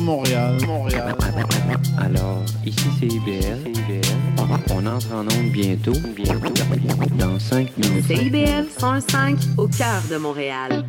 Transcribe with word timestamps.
Montréal. 0.00 0.56
Montréal. 0.66 1.14
Alors, 1.98 2.42
ici 2.64 2.86
c'est 2.98 3.06
IBL. 3.06 3.72
On 4.70 4.86
entre 4.86 5.12
en 5.12 5.22
onde 5.22 5.50
bientôt. 5.52 5.92
Bientôt. 6.14 6.52
Dans 7.18 7.38
5 7.38 7.76
minutes. 7.76 8.06
CIBL 8.06 8.66
105 8.78 9.36
au 9.58 9.68
cœur 9.68 10.02
de 10.10 10.16
Montréal. 10.16 10.84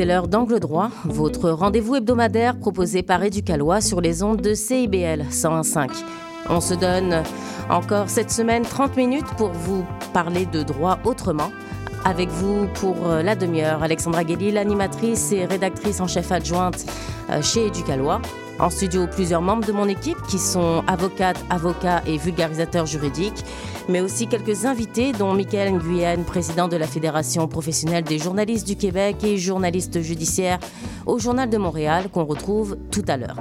C'est 0.00 0.06
l'heure 0.06 0.28
d'Angle 0.28 0.60
droit, 0.60 0.90
votre 1.04 1.50
rendez-vous 1.50 1.96
hebdomadaire 1.96 2.58
proposé 2.58 3.02
par 3.02 3.22
Éducalois 3.22 3.82
sur 3.82 4.00
les 4.00 4.22
ondes 4.22 4.40
de 4.40 4.54
CIBL 4.54 5.26
101.5. 5.30 5.90
On 6.48 6.62
se 6.62 6.72
donne 6.72 7.22
encore 7.68 8.08
cette 8.08 8.30
semaine 8.30 8.62
30 8.62 8.96
minutes 8.96 9.28
pour 9.36 9.50
vous 9.50 9.84
parler 10.14 10.46
de 10.46 10.62
droit 10.62 10.98
autrement. 11.04 11.52
Avec 12.06 12.30
vous 12.30 12.66
pour 12.76 12.96
euh, 13.06 13.22
la 13.22 13.36
demi-heure, 13.36 13.82
Alexandra 13.82 14.24
Guély, 14.24 14.52
l'animatrice 14.52 15.32
et 15.32 15.44
rédactrice 15.44 16.00
en 16.00 16.06
chef 16.06 16.32
adjointe 16.32 16.86
euh, 17.28 17.42
chez 17.42 17.66
Éducalois. 17.66 18.22
En 18.60 18.68
studio, 18.68 19.06
plusieurs 19.06 19.40
membres 19.40 19.64
de 19.64 19.72
mon 19.72 19.88
équipe 19.88 20.20
qui 20.28 20.38
sont 20.38 20.84
avocates, 20.86 21.42
avocats 21.48 22.02
et 22.06 22.18
vulgarisateurs 22.18 22.84
juridiques, 22.84 23.42
mais 23.88 24.02
aussi 24.02 24.26
quelques 24.26 24.66
invités, 24.66 25.12
dont 25.12 25.32
Michael 25.32 25.72
Nguyen, 25.72 26.24
président 26.24 26.68
de 26.68 26.76
la 26.76 26.86
Fédération 26.86 27.48
professionnelle 27.48 28.04
des 28.04 28.18
journalistes 28.18 28.66
du 28.66 28.76
Québec 28.76 29.24
et 29.24 29.38
journaliste 29.38 30.02
judiciaire 30.02 30.58
au 31.06 31.18
Journal 31.18 31.48
de 31.48 31.56
Montréal, 31.56 32.10
qu'on 32.12 32.24
retrouve 32.24 32.76
tout 32.90 33.04
à 33.08 33.16
l'heure. 33.16 33.36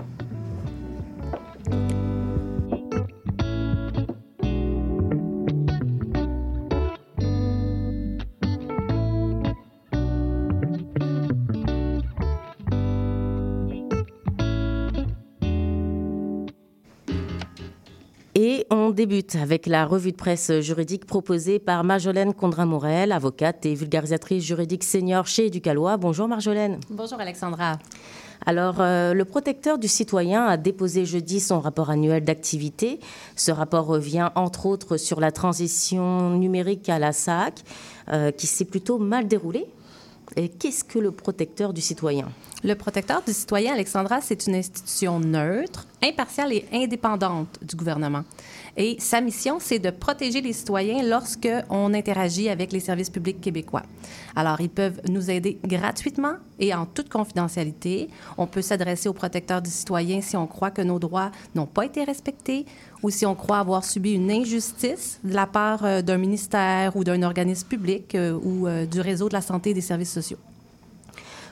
Débute 19.00 19.38
avec 19.38 19.66
la 19.66 19.86
revue 19.86 20.12
de 20.12 20.18
presse 20.18 20.52
juridique 20.60 21.06
proposée 21.06 21.58
par 21.58 21.86
Marjolaine 21.86 22.34
Condra-Morel, 22.34 23.14
avocate 23.14 23.66
et 23.66 23.74
vulgarisatrice 23.74 24.44
juridique 24.44 24.84
senior 24.84 25.26
chez 25.26 25.46
Éducalois. 25.46 25.96
Bonjour 25.96 26.28
Marjolaine. 26.28 26.82
Bonjour 26.90 27.18
Alexandra. 27.18 27.80
Alors, 28.46 28.82
euh, 28.82 29.14
le 29.14 29.24
protecteur 29.24 29.78
du 29.78 29.88
citoyen 29.88 30.44
a 30.46 30.58
déposé 30.58 31.06
jeudi 31.06 31.40
son 31.40 31.62
rapport 31.62 31.90
annuel 31.90 32.26
d'activité. 32.26 33.00
Ce 33.38 33.54
rapport 33.54 33.86
revient 33.86 34.32
entre 34.36 34.66
autres 34.66 34.98
sur 34.98 35.22
la 35.22 35.32
transition 35.32 36.32
numérique 36.32 36.90
à 36.90 37.00
la 37.00 37.14
SAC, 37.14 37.64
euh, 38.12 38.32
qui 38.32 38.48
s'est 38.48 38.66
plutôt 38.66 38.98
mal 38.98 39.30
déroulée. 39.30 39.66
Qu'est-ce 40.36 40.84
que 40.84 41.00
le 41.00 41.12
protecteur 41.12 41.74
du 41.74 41.82
citoyen? 41.82 42.30
Le 42.64 42.76
protecteur 42.76 43.24
du 43.26 43.34
citoyen, 43.34 43.74
Alexandra, 43.74 44.20
c'est 44.22 44.48
une 44.48 44.56
institution 44.56 45.20
neutre, 45.20 45.88
impartiale 46.04 46.52
et 46.52 46.66
indépendante 46.74 47.58
du 47.62 47.76
gouvernement. 47.76 48.24
Et 48.76 48.98
sa 49.00 49.22
mission, 49.22 49.60
c'est 49.60 49.80
de 49.80 49.90
protéger 49.90 50.42
les 50.42 50.54
citoyens 50.54 51.02
lorsque 51.04 51.50
on 51.70 51.94
interagit 51.94 52.50
avec 52.50 52.72
les 52.72 52.80
services 52.80 53.10
publics 53.10 53.42
québécois. 53.42 53.84
Alors, 54.36 54.60
ils 54.62 54.70
peuvent 54.70 55.02
nous 55.10 55.32
aider 55.32 55.58
gratuitement 55.64 56.34
et 56.60 56.74
en 56.74 56.86
toute 56.86 57.10
confidentialité. 57.10 58.10
On 58.38 58.46
peut 58.46 58.62
s'adresser 58.62 59.10
au 59.10 59.14
protecteur 59.14 59.62
du 59.62 59.70
citoyen 59.70 60.22
si 60.22 60.36
on 60.36 60.46
croit 60.46 60.72
que 60.72 60.82
nos 60.82 61.00
droits 61.00 61.32
n'ont 61.56 61.66
pas 61.66 61.86
été 61.86 62.04
respectés 62.04 62.66
ou 63.02 63.10
si 63.10 63.26
on 63.26 63.36
croit 63.36 63.60
avoir 63.60 63.84
subi 63.84 64.14
une 64.14 64.32
injustice 64.32 65.20
de 65.24 65.34
la 65.34 65.48
part 65.48 65.86
euh, 65.86 66.02
d'un 66.02 66.18
ministère 66.18 66.96
ou 66.96 67.04
d'un 67.04 67.24
organisme 67.24 67.68
public 67.68 68.16
euh, 68.16 68.38
ou 68.42 68.68
euh, 68.68 68.86
du 68.86 69.02
réseau 69.02 69.30
de 69.30 69.34
la 69.34 69.42
santé 69.42 69.72
et 69.72 69.74
des 69.74 69.82
services 69.82 70.12
sociaux. 70.12 70.38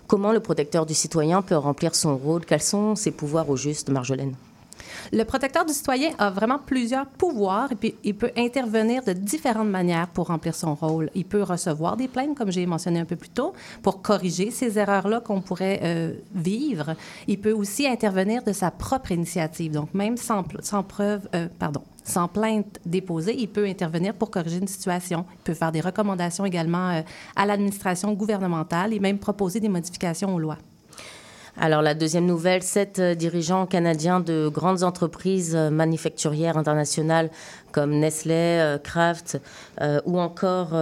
Comment 0.07 0.31
le 0.31 0.39
protecteur 0.39 0.85
du 0.85 0.93
citoyen 0.93 1.41
peut 1.41 1.57
remplir 1.57 1.95
son 1.95 2.15
rôle? 2.17 2.45
Quels 2.45 2.61
sont 2.61 2.95
ses 2.95 3.11
pouvoirs 3.11 3.49
au 3.49 3.57
juste, 3.57 3.89
Marjolaine? 3.89 4.35
Le 5.11 5.23
protecteur 5.23 5.65
du 5.65 5.73
citoyen 5.73 6.11
a 6.17 6.29
vraiment 6.29 6.59
plusieurs 6.59 7.05
pouvoirs 7.05 7.71
et 7.71 7.75
puis 7.75 7.95
il 8.03 8.15
peut 8.15 8.31
intervenir 8.37 9.03
de 9.03 9.13
différentes 9.13 9.69
manières 9.69 10.07
pour 10.07 10.27
remplir 10.27 10.55
son 10.55 10.75
rôle. 10.75 11.09
Il 11.15 11.25
peut 11.25 11.43
recevoir 11.43 11.97
des 11.97 12.07
plaintes, 12.07 12.37
comme 12.37 12.51
j'ai 12.51 12.65
mentionné 12.65 12.99
un 12.99 13.05
peu 13.05 13.15
plus 13.15 13.29
tôt, 13.29 13.53
pour 13.81 14.01
corriger 14.01 14.51
ces 14.51 14.77
erreurs-là 14.77 15.21
qu'on 15.21 15.41
pourrait 15.41 15.79
euh, 15.83 16.13
vivre. 16.33 16.95
Il 17.27 17.39
peut 17.39 17.51
aussi 17.51 17.87
intervenir 17.87 18.43
de 18.43 18.53
sa 18.53 18.71
propre 18.71 19.11
initiative, 19.11 19.71
donc 19.71 19.93
même 19.93 20.17
sans, 20.17 20.43
preuve, 20.83 21.27
euh, 21.35 21.47
pardon, 21.59 21.81
sans 22.03 22.27
plainte 22.27 22.79
déposée, 22.85 23.35
il 23.37 23.49
peut 23.49 23.65
intervenir 23.65 24.13
pour 24.13 24.31
corriger 24.31 24.57
une 24.57 24.67
situation. 24.67 25.25
Il 25.33 25.43
peut 25.43 25.53
faire 25.53 25.71
des 25.71 25.81
recommandations 25.81 26.45
également 26.45 26.89
euh, 26.91 27.01
à 27.35 27.45
l'administration 27.45 28.13
gouvernementale 28.13 28.93
et 28.93 28.99
même 28.99 29.19
proposer 29.19 29.59
des 29.59 29.69
modifications 29.69 30.33
aux 30.33 30.39
lois. 30.39 30.57
Alors 31.59 31.81
la 31.81 31.95
deuxième 31.95 32.27
nouvelle, 32.27 32.61
sept 32.61 32.99
euh, 32.99 33.15
dirigeants 33.15 33.65
canadiens 33.65 34.19
de 34.19 34.47
grandes 34.47 34.83
entreprises 34.83 35.55
euh, 35.55 35.71
manufacturières 35.71 36.55
internationales 36.55 37.31
comme 37.71 37.97
Nestlé, 37.97 38.33
euh, 38.35 38.77
Kraft 38.77 39.39
ou 40.05 40.19
encore 40.19 40.73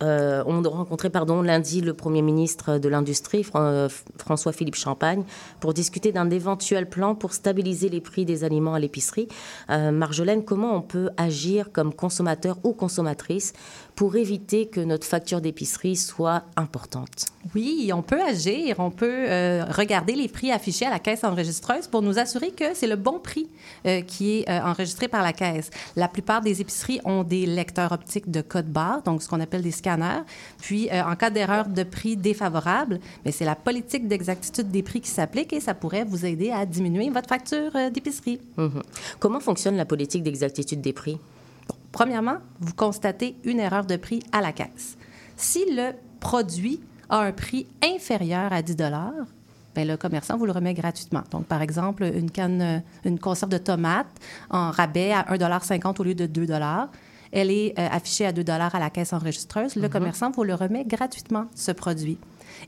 ont 0.00 0.62
rencontré 0.70 1.08
pardon, 1.08 1.40
lundi 1.40 1.80
le 1.80 1.94
Premier 1.94 2.20
ministre 2.20 2.76
de 2.76 2.88
l'Industrie, 2.90 3.42
Fran- 3.42 3.88
François-Philippe 4.18 4.74
Champagne, 4.74 5.24
pour 5.60 5.72
discuter 5.72 6.12
d'un 6.12 6.28
éventuel 6.28 6.88
plan 6.88 7.14
pour 7.14 7.32
stabiliser 7.32 7.88
les 7.88 8.02
prix 8.02 8.26
des 8.26 8.44
aliments 8.44 8.74
à 8.74 8.78
l'épicerie. 8.78 9.28
Marjolaine, 9.68 10.44
comment 10.44 10.74
on 10.76 10.82
peut 10.82 11.08
agir 11.16 11.72
comme 11.72 11.94
consommateur 11.94 12.58
ou 12.64 12.72
consommatrice 12.72 13.54
pour 13.94 14.16
éviter 14.16 14.66
que 14.66 14.80
notre 14.80 15.06
facture 15.06 15.40
d'épicerie 15.40 15.96
soit 15.96 16.42
importante 16.56 17.26
Oui, 17.54 17.90
on 17.94 18.02
peut 18.02 18.20
agir, 18.20 18.76
on 18.78 18.90
peut 18.90 19.06
euh, 19.28 19.64
regarder 19.70 20.14
les 20.14 20.28
prix 20.28 20.50
affichés 20.50 20.86
à 20.86 20.90
la 20.90 20.98
caisse 20.98 21.22
enregistreuse 21.22 21.86
pour 21.86 22.02
nous 22.02 22.18
assurer 22.18 22.50
que 22.50 22.74
c'est 22.74 22.86
le 22.86 22.96
bon 22.96 23.20
prix 23.20 23.48
euh, 23.86 24.00
qui 24.02 24.38
est 24.38 24.48
euh, 24.48 24.60
enregistré 24.62 25.06
par 25.06 25.22
la 25.22 25.32
caisse. 25.32 25.70
La 25.94 26.08
plupart 26.08 26.40
des 26.40 26.60
épiceries 26.60 27.00
ont 27.04 27.22
des 27.22 27.46
lecteurs 27.46 27.92
optiques 27.92 28.30
de 28.30 28.40
code 28.40 28.66
barre, 28.66 29.02
donc 29.02 29.22
ce 29.22 29.28
qu'on 29.28 29.40
appelle 29.40 29.62
des 29.62 29.70
scanners. 29.70 30.22
Puis, 30.60 30.88
en 30.92 31.14
cas 31.16 31.30
d'erreur 31.30 31.68
de 31.68 31.82
prix 31.82 32.16
défavorable, 32.16 33.00
mais 33.24 33.32
c'est 33.32 33.44
la 33.44 33.54
politique 33.54 34.08
d'exactitude 34.08 34.70
des 34.70 34.82
prix 34.82 35.00
qui 35.00 35.10
s'applique 35.10 35.52
et 35.52 35.60
ça 35.60 35.74
pourrait 35.74 36.04
vous 36.04 36.26
aider 36.26 36.50
à 36.50 36.66
diminuer 36.66 37.10
votre 37.10 37.28
facture 37.28 37.70
d'épicerie. 37.92 38.40
Mhm. 38.56 38.82
Comment 39.18 39.40
fonctionne 39.40 39.76
la 39.76 39.84
politique 39.84 40.22
d'exactitude 40.22 40.80
des 40.80 40.92
prix? 40.92 41.18
Premièrement, 41.94 42.38
vous 42.58 42.74
constatez 42.74 43.36
une 43.44 43.60
erreur 43.60 43.86
de 43.86 43.94
prix 43.94 44.20
à 44.32 44.40
la 44.40 44.52
caisse. 44.52 44.98
Si 45.36 45.64
le 45.70 45.92
produit 46.18 46.80
a 47.08 47.20
un 47.20 47.30
prix 47.30 47.68
inférieur 47.84 48.52
à 48.52 48.62
10 48.62 48.76
ben 49.76 49.86
le 49.86 49.96
commerçant 49.96 50.36
vous 50.36 50.44
le 50.44 50.50
remet 50.50 50.74
gratuitement. 50.74 51.22
Donc, 51.30 51.46
par 51.46 51.62
exemple, 51.62 52.02
une 52.02 52.32
canne, 52.32 52.62
euh, 52.62 52.78
une 53.04 53.20
conserve 53.20 53.50
de 53.50 53.58
tomates 53.58 54.06
en 54.50 54.72
rabais 54.72 55.12
à 55.12 55.22
1,50 55.22 56.00
au 56.00 56.04
lieu 56.04 56.14
de 56.16 56.26
2 56.26 56.48
elle 57.32 57.50
est 57.50 57.78
euh, 57.78 57.88
affichée 57.90 58.26
à 58.26 58.32
2 58.32 58.44
à 58.48 58.78
la 58.78 58.90
caisse 58.90 59.12
enregistreuse, 59.12 59.76
le 59.76 59.82
mhm. 59.82 59.88
commerçant 59.88 60.30
vous 60.32 60.44
le 60.44 60.54
remet 60.54 60.84
gratuitement, 60.84 61.46
ce 61.54 61.70
produit. 61.70 62.18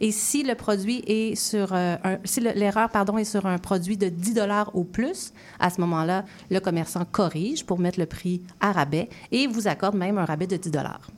Et 0.01 0.13
si 0.13 0.43
le 0.43 0.55
produit 0.55 1.03
est 1.07 1.35
sur 1.35 1.73
euh, 1.73 1.97
un, 2.05 2.19
si 2.25 2.41
l'erreur 2.41 2.91
est 3.19 3.25
sur 3.25 3.47
un 3.47 3.59
produit 3.59 3.97
de 3.97 4.09
10 4.09 4.35
dollars 4.35 4.71
ou 4.75 4.85
plus, 4.85 5.33
à 5.59 5.71
ce 5.71 5.81
moment-là, 5.81 6.25
le 6.51 6.61
commerçant 6.61 7.05
corrige 7.05 7.65
pour 7.65 7.79
mettre 7.79 7.99
le 7.99 8.07
prix 8.07 8.43
à 8.61 8.73
rabais 8.73 9.09
et 9.33 9.47
vous 9.47 9.69
accorde 9.69 9.97
même 9.97 10.19
un 10.19 10.25
rabais 10.25 10.47
de 10.47 10.57
10 10.57 10.71
dollars. 10.71 11.11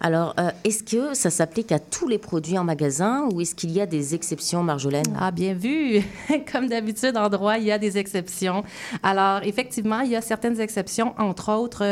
Alors, 0.00 0.34
euh, 0.38 0.50
est-ce 0.64 0.82
que 0.82 1.14
ça 1.14 1.30
s'applique 1.30 1.72
à 1.72 1.78
tous 1.78 2.08
les 2.08 2.18
produits 2.18 2.58
en 2.58 2.64
magasin 2.64 3.28
ou 3.32 3.40
est-ce 3.40 3.54
qu'il 3.54 3.70
y 3.70 3.80
a 3.80 3.86
des 3.86 4.14
exceptions, 4.14 4.62
Marjolaine? 4.62 5.16
Ah, 5.18 5.30
bien 5.30 5.54
vu. 5.54 6.02
Comme 6.52 6.68
d'habitude, 6.68 7.16
en 7.16 7.28
droit, 7.28 7.56
il 7.58 7.64
y 7.64 7.72
a 7.72 7.78
des 7.78 7.96
exceptions. 7.98 8.64
Alors, 9.02 9.42
effectivement, 9.42 10.00
il 10.00 10.10
y 10.10 10.16
a 10.16 10.20
certaines 10.20 10.60
exceptions. 10.60 11.14
Entre 11.18 11.52
autres, 11.52 11.82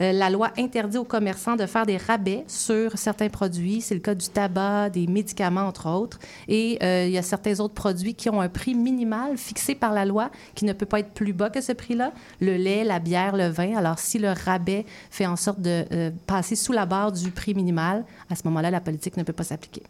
euh, 0.00 0.12
la 0.12 0.30
loi 0.30 0.50
interdit 0.58 0.98
aux 0.98 1.04
commerçants 1.04 1.56
de 1.56 1.66
faire 1.66 1.86
des 1.86 1.96
rabais 1.96 2.44
sur 2.48 2.98
certains 2.98 3.28
produits. 3.28 3.80
C'est 3.80 3.94
le 3.94 4.00
cas 4.00 4.14
du 4.14 4.28
tabac, 4.28 4.90
des 4.90 5.06
médicaments, 5.06 5.66
entre 5.66 5.88
autres. 5.88 6.18
Et 6.48 6.78
euh, 6.82 7.06
il 7.06 7.12
y 7.12 7.18
a 7.18 7.22
certains 7.22 7.60
autres 7.60 7.74
produits 7.74 8.14
qui 8.14 8.28
ont 8.28 8.40
un 8.40 8.48
prix 8.48 8.74
minimal 8.74 9.36
fixé 9.36 9.74
par 9.74 9.92
la 9.92 10.04
loi 10.04 10.30
qui 10.54 10.64
ne 10.64 10.72
peut 10.72 10.86
pas 10.86 11.00
être 11.00 11.12
plus 11.12 11.32
bas 11.32 11.50
que 11.50 11.60
ce 11.60 11.72
prix-là. 11.72 12.12
Le 12.40 12.56
lait, 12.56 12.82
la 12.82 12.98
bière, 12.98 13.36
le 13.36 13.48
vin. 13.48 13.76
Alors, 13.76 13.98
si 13.98 14.18
le 14.18 14.30
rabais 14.30 14.84
fait 15.10 15.26
en 15.26 15.36
sorte 15.36 15.60
de 15.60 16.12
passer 16.26 16.56
sous 16.56 16.72
la 16.72 16.86
barre 16.86 17.12
du 17.12 17.30
prix 17.30 17.51
minimal, 17.54 18.04
à 18.30 18.36
ce 18.36 18.42
moment-là, 18.44 18.70
la 18.70 18.80
politique 18.80 19.16
ne 19.16 19.22
peut 19.22 19.32
pas 19.32 19.44
s'appliquer. 19.44 19.82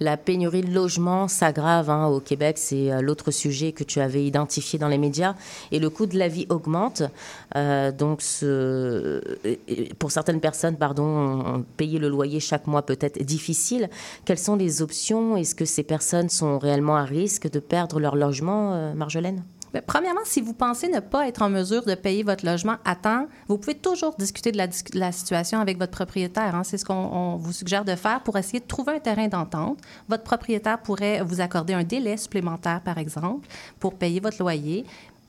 La 0.00 0.16
pénurie 0.16 0.62
de 0.62 0.72
logements 0.72 1.28
s'aggrave 1.28 1.90
hein, 1.90 2.06
au 2.06 2.20
Québec, 2.20 2.58
c'est 2.58 2.92
euh, 2.92 3.00
l'autre 3.00 3.30
sujet 3.30 3.72
que 3.72 3.84
tu 3.84 4.00
avais 4.00 4.24
identifié 4.24 4.78
dans 4.78 4.88
les 4.88 4.98
médias, 4.98 5.34
et 5.72 5.78
le 5.78 5.90
coût 5.90 6.06
de 6.06 6.18
la 6.18 6.28
vie 6.28 6.46
augmente. 6.48 7.02
Euh, 7.56 7.92
donc, 7.92 8.22
ce, 8.22 9.20
pour 9.98 10.10
certaines 10.10 10.40
personnes, 10.40 10.76
pardon, 10.76 11.64
payer 11.76 11.98
le 11.98 12.08
loyer 12.08 12.40
chaque 12.40 12.66
mois 12.66 12.82
peut 12.82 12.98
être 13.00 13.22
difficile. 13.22 13.88
Quelles 14.24 14.38
sont 14.38 14.56
les 14.56 14.82
options? 14.82 15.36
Est-ce 15.36 15.54
que 15.54 15.64
ces 15.64 15.82
personnes 15.82 16.28
sont 16.28 16.58
réellement 16.58 16.96
à 16.96 17.04
risque 17.04 17.50
de 17.50 17.60
perdre 17.60 18.00
leur 18.00 18.16
logement, 18.16 18.74
euh, 18.74 18.94
Marjolaine? 18.94 19.42
Premièrement, 19.86 20.20
si 20.24 20.40
vous 20.40 20.52
pensez 20.52 20.88
ne 20.88 21.00
pas 21.00 21.26
être 21.28 21.42
en 21.42 21.48
mesure 21.48 21.84
de 21.84 21.94
payer 21.94 22.22
votre 22.22 22.44
logement 22.44 22.76
à 22.84 22.94
temps, 22.94 23.26
vous 23.48 23.58
pouvez 23.58 23.74
toujours 23.74 24.14
discuter 24.16 24.52
de 24.52 24.58
la, 24.94 25.12
situation 25.12 25.60
avec 25.60 25.78
votre 25.78 25.92
propriétaire. 25.92 26.54
Hein. 26.54 26.64
C'est 26.64 26.78
ce 26.78 26.84
qu'on 26.84 27.36
vous 27.36 27.52
suggère 27.52 27.84
de 27.84 27.94
faire 27.94 28.22
pour 28.22 28.36
essayer 28.38 28.60
de 28.60 28.66
trouver 28.66 28.94
un 28.94 28.98
terrain 29.00 29.28
d'entente. 29.28 29.78
Votre 30.08 30.22
propriétaire 30.22 30.78
pourrait 30.78 31.22
vous 31.22 31.40
accorder 31.40 31.74
un 31.74 31.84
délai 31.84 32.16
supplémentaire, 32.16 32.80
par 32.80 32.98
exemple, 32.98 33.48
pour 33.80 33.94
payer 33.94 34.20
votre 34.20 34.38
loyer. 34.40 34.84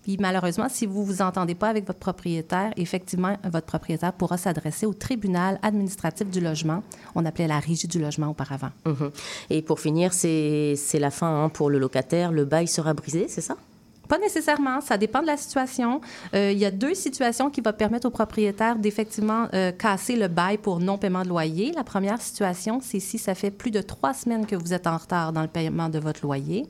Puis 0.08 0.16
malheureusement, 0.22 0.68
si 0.70 0.86
vous 0.86 1.02
ne 1.02 1.06
vous 1.06 1.22
entendez 1.22 1.54
pas 1.54 1.68
avec 1.68 1.86
votre 1.86 2.00
propriétaire, 2.00 2.72
effectivement, 2.78 3.36
votre 3.44 3.66
propriétaire 3.66 4.14
pourra 4.14 4.38
s'adresser 4.38 4.86
au 4.86 4.94
tribunal 4.94 5.60
administratif 5.62 6.30
du 6.30 6.40
logement. 6.40 6.82
On 7.14 7.26
appelait 7.26 7.48
la 7.48 7.60
régie 7.60 7.90
du 7.90 8.00
logement 8.00 8.28
auparavant. 8.28 8.70
Mhm. 8.86 9.12
Et 9.50 9.62
pour 9.62 9.82
finir, 9.82 10.14
c'est 10.14 10.78
la 10.94 11.12
fin 11.12 11.44
hein, 11.44 11.50
pour 11.50 11.70
le 11.70 11.78
locataire. 11.78 12.32
Le 12.32 12.46
bail 12.46 12.70
sera 12.70 12.94
brisé, 12.94 13.26
c'est 13.28 13.42
ça? 13.42 13.58
Pas 14.08 14.18
nécessairement, 14.20 14.82
ça 14.82 14.98
dépend 14.98 15.22
de 15.22 15.28
la 15.28 15.38
situation. 15.38 16.02
Euh, 16.34 16.52
il 16.52 16.58
y 16.58 16.66
a 16.66 16.72
deux 16.72 16.94
situations 16.94 17.50
qui 17.50 17.62
vont 17.62 17.74
permettre 17.74 18.08
au 18.08 18.12
propriétaire 18.12 18.78
d'effectivement 18.78 19.48
euh, 19.54 19.72
casser 19.72 20.16
le 20.16 20.28
bail 20.28 20.58
pour 20.58 20.80
non-paiement 20.80 21.24
de 21.24 21.30
loyer. 21.30 21.72
La 21.74 21.84
première 21.84 22.22
situation, 22.22 22.80
c'est 22.82 23.00
si 23.00 23.18
ça 23.18 23.36
fait 23.36 23.52
plus 23.52 23.72
de 23.72 23.82
trois 23.82 24.14
semaines 24.14 24.46
que 24.46 24.56
vous 24.56 24.74
êtes 24.74 24.88
en 24.88 24.98
retard 24.98 25.34
dans 25.34 25.42
le 25.42 25.48
paiement 25.48 25.90
de 25.90 26.00
votre 26.00 26.22
loyer. 26.24 26.66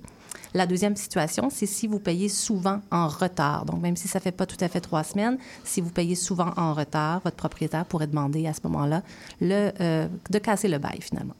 La 0.54 0.66
deuxième 0.66 0.96
situation, 0.96 1.50
c'est 1.52 1.66
si 1.66 1.88
vous 1.88 2.00
payez 2.00 2.30
souvent 2.30 2.82
en 2.92 3.08
retard. 3.08 3.66
Donc, 3.66 3.82
même 3.82 3.96
si 3.96 4.08
ça 4.08 4.20
ne 4.20 4.24
fait 4.24 4.32
pas 4.32 4.46
tout 4.46 4.58
à 4.62 4.68
fait 4.68 4.82
trois 4.82 5.04
semaines, 5.04 5.38
si 5.64 5.82
vous 5.82 5.92
payez 5.92 6.16
souvent 6.16 6.52
en 6.58 6.74
retard, 6.74 7.22
votre 7.24 7.36
propriétaire 7.36 7.86
pourrait 7.86 8.08
demander 8.08 8.48
à 8.48 8.54
ce 8.54 8.62
moment-là 8.64 9.04
euh, 9.42 10.08
de 10.30 10.40
casser 10.40 10.68
le 10.68 10.78
bail 10.78 11.00
finalement. 11.02 11.36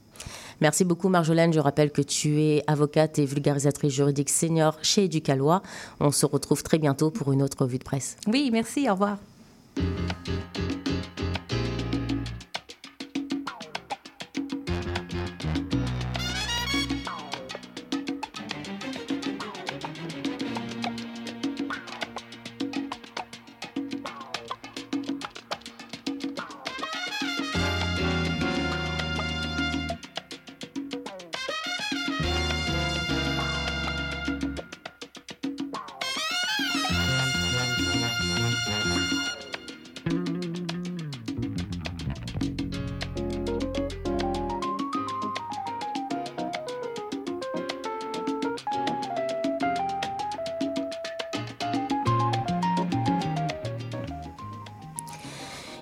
Merci 0.60 0.84
beaucoup, 0.84 1.08
Marjolaine. 1.08 1.52
Je 1.52 1.60
rappelle 1.60 1.90
que 1.90 2.02
tu 2.02 2.40
es 2.40 2.62
avocate 2.66 3.18
et 3.18 3.24
vulgarisatrice 3.24 3.92
juridique 3.92 4.30
senior 4.30 4.76
chez 4.82 5.04
Éducalois. 5.04 5.62
On 6.00 6.10
se 6.10 6.26
retrouve 6.26 6.62
très 6.62 6.78
bientôt 6.78 7.10
pour 7.10 7.32
une 7.32 7.42
autre 7.42 7.62
revue 7.62 7.78
de 7.78 7.84
presse. 7.84 8.16
Oui, 8.26 8.50
merci. 8.52 8.88
Au 8.88 8.92
revoir. 8.92 9.18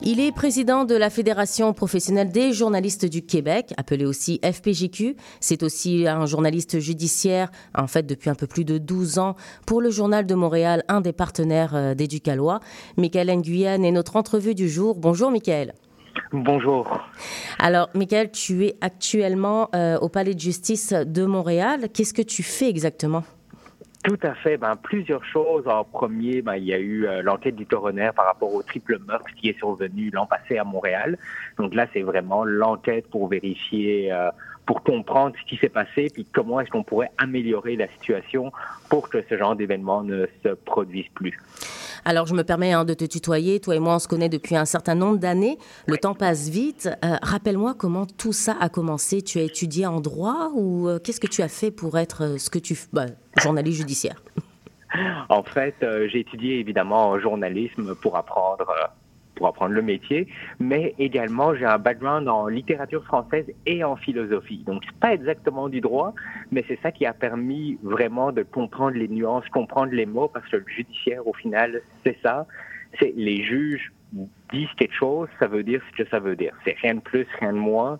Il 0.08 0.20
est 0.20 0.30
président 0.30 0.84
de 0.84 0.94
la 0.94 1.10
Fédération 1.10 1.72
professionnelle 1.72 2.30
des 2.30 2.52
journalistes 2.52 3.06
du 3.06 3.22
Québec, 3.22 3.74
appelée 3.76 4.06
aussi 4.06 4.40
FPJQ. 4.40 5.16
C'est 5.40 5.64
aussi 5.64 6.06
un 6.06 6.26
journaliste 6.26 6.78
judiciaire, 6.78 7.50
en 7.76 7.88
fait 7.88 8.06
depuis 8.06 8.30
un 8.30 8.36
peu 8.36 8.46
plus 8.46 8.64
de 8.64 8.78
12 8.78 9.18
ans, 9.18 9.34
pour 9.66 9.80
le 9.80 9.90
Journal 9.90 10.24
de 10.24 10.34
Montréal, 10.36 10.84
un 10.86 11.00
des 11.00 11.12
partenaires 11.12 11.74
euh, 11.74 11.94
d'Éducalois. 11.94 12.60
Michael 12.96 13.36
Nguyen 13.36 13.82
est 13.82 13.90
notre 13.90 14.14
entrevue 14.14 14.54
du 14.54 14.68
jour. 14.68 14.94
Bonjour 14.94 15.32
Michael. 15.32 15.74
Bonjour. 16.32 16.86
Alors, 17.58 17.88
Michael, 17.94 18.30
tu 18.30 18.64
es 18.64 18.76
actuellement 18.82 19.70
euh, 19.74 19.98
au 19.98 20.08
Palais 20.08 20.34
de 20.34 20.40
justice 20.40 20.92
de 20.92 21.24
Montréal. 21.24 21.88
Qu'est-ce 21.92 22.14
que 22.14 22.22
tu 22.22 22.44
fais 22.44 22.68
exactement? 22.68 23.24
Tout 24.06 24.18
à 24.22 24.34
fait. 24.34 24.56
Ben, 24.56 24.76
plusieurs 24.76 25.24
choses. 25.24 25.66
En 25.66 25.82
premier, 25.82 26.40
ben, 26.40 26.54
il 26.54 26.64
y 26.64 26.72
a 26.72 26.78
eu 26.78 27.06
euh, 27.06 27.22
l'enquête 27.22 27.56
du 27.56 27.66
coroner 27.66 28.10
par 28.14 28.26
rapport 28.26 28.54
au 28.54 28.62
triple 28.62 29.00
meurtre 29.00 29.26
qui 29.34 29.48
est 29.48 29.58
survenu 29.58 30.10
l'an 30.10 30.26
passé 30.26 30.58
à 30.58 30.64
Montréal. 30.64 31.18
Donc 31.58 31.74
là, 31.74 31.88
c'est 31.92 32.02
vraiment 32.02 32.44
l'enquête 32.44 33.10
pour 33.10 33.26
vérifier, 33.26 34.12
euh, 34.12 34.30
pour 34.64 34.84
comprendre 34.84 35.34
ce 35.40 35.44
qui 35.48 35.56
s'est 35.56 35.68
passé, 35.68 36.08
puis 36.14 36.24
comment 36.24 36.60
est-ce 36.60 36.70
qu'on 36.70 36.84
pourrait 36.84 37.10
améliorer 37.18 37.74
la 37.74 37.88
situation 37.88 38.52
pour 38.88 39.08
que 39.08 39.24
ce 39.28 39.36
genre 39.36 39.56
d'événement 39.56 40.04
ne 40.04 40.26
se 40.44 40.50
produise 40.50 41.08
plus. 41.08 41.36
Alors, 42.08 42.26
je 42.26 42.34
me 42.34 42.44
permets 42.44 42.72
hein, 42.72 42.84
de 42.84 42.94
te 42.94 43.04
tutoyer. 43.04 43.58
Toi 43.58 43.74
et 43.74 43.78
moi, 43.80 43.96
on 43.96 43.98
se 43.98 44.06
connaît 44.06 44.28
depuis 44.28 44.54
un 44.54 44.64
certain 44.64 44.94
nombre 44.94 45.18
d'années. 45.18 45.58
Le 45.88 45.98
temps 45.98 46.14
passe 46.14 46.48
vite. 46.48 46.88
Euh, 47.04 47.16
rappelle-moi 47.20 47.74
comment 47.76 48.06
tout 48.06 48.32
ça 48.32 48.56
a 48.60 48.68
commencé. 48.68 49.22
Tu 49.22 49.40
as 49.40 49.42
étudié 49.42 49.86
en 49.86 50.00
droit 50.00 50.52
ou 50.54 50.88
euh, 50.88 51.00
qu'est-ce 51.00 51.18
que 51.18 51.26
tu 51.26 51.42
as 51.42 51.48
fait 51.48 51.72
pour 51.72 51.98
être 51.98 52.22
euh, 52.22 52.38
ce 52.38 52.48
que 52.48 52.60
tu... 52.60 52.78
Bah, 52.92 53.06
journaliste 53.42 53.78
judiciaire? 53.78 54.22
En 55.28 55.42
fait, 55.42 55.74
j'ai 55.80 56.20
étudié 56.20 56.60
évidemment 56.60 57.08
en 57.08 57.18
journalisme 57.18 57.96
pour 57.96 58.16
apprendre 58.16 58.72
pour 59.36 59.46
apprendre 59.46 59.74
le 59.74 59.82
métier, 59.82 60.26
mais 60.58 60.94
également 60.98 61.54
j'ai 61.54 61.64
un 61.64 61.78
background 61.78 62.28
en 62.28 62.48
littérature 62.48 63.04
française 63.04 63.46
et 63.66 63.84
en 63.84 63.96
philosophie. 63.96 64.64
Donc 64.66 64.82
c'est 64.84 64.98
pas 64.98 65.12
exactement 65.14 65.68
du 65.68 65.80
droit, 65.80 66.14
mais 66.50 66.64
c'est 66.66 66.80
ça 66.82 66.90
qui 66.90 67.06
a 67.06 67.12
permis 67.12 67.78
vraiment 67.82 68.32
de 68.32 68.42
comprendre 68.42 68.96
les 68.96 69.08
nuances, 69.08 69.48
comprendre 69.50 69.92
les 69.92 70.06
mots, 70.06 70.28
parce 70.28 70.48
que 70.48 70.56
le 70.56 70.64
judiciaire 70.66 71.26
au 71.26 71.34
final 71.34 71.80
c'est 72.04 72.18
ça, 72.22 72.46
c'est 72.98 73.12
les 73.16 73.42
juges 73.44 73.92
disent 74.52 74.72
quelque 74.76 74.94
chose, 74.94 75.28
ça 75.38 75.46
veut 75.46 75.62
dire 75.62 75.82
ce 75.90 76.02
que 76.02 76.08
ça 76.08 76.18
veut 76.18 76.36
dire. 76.36 76.52
C'est 76.64 76.76
rien 76.80 76.94
de 76.94 77.00
plus, 77.00 77.26
rien 77.40 77.52
de 77.52 77.58
moins. 77.58 77.98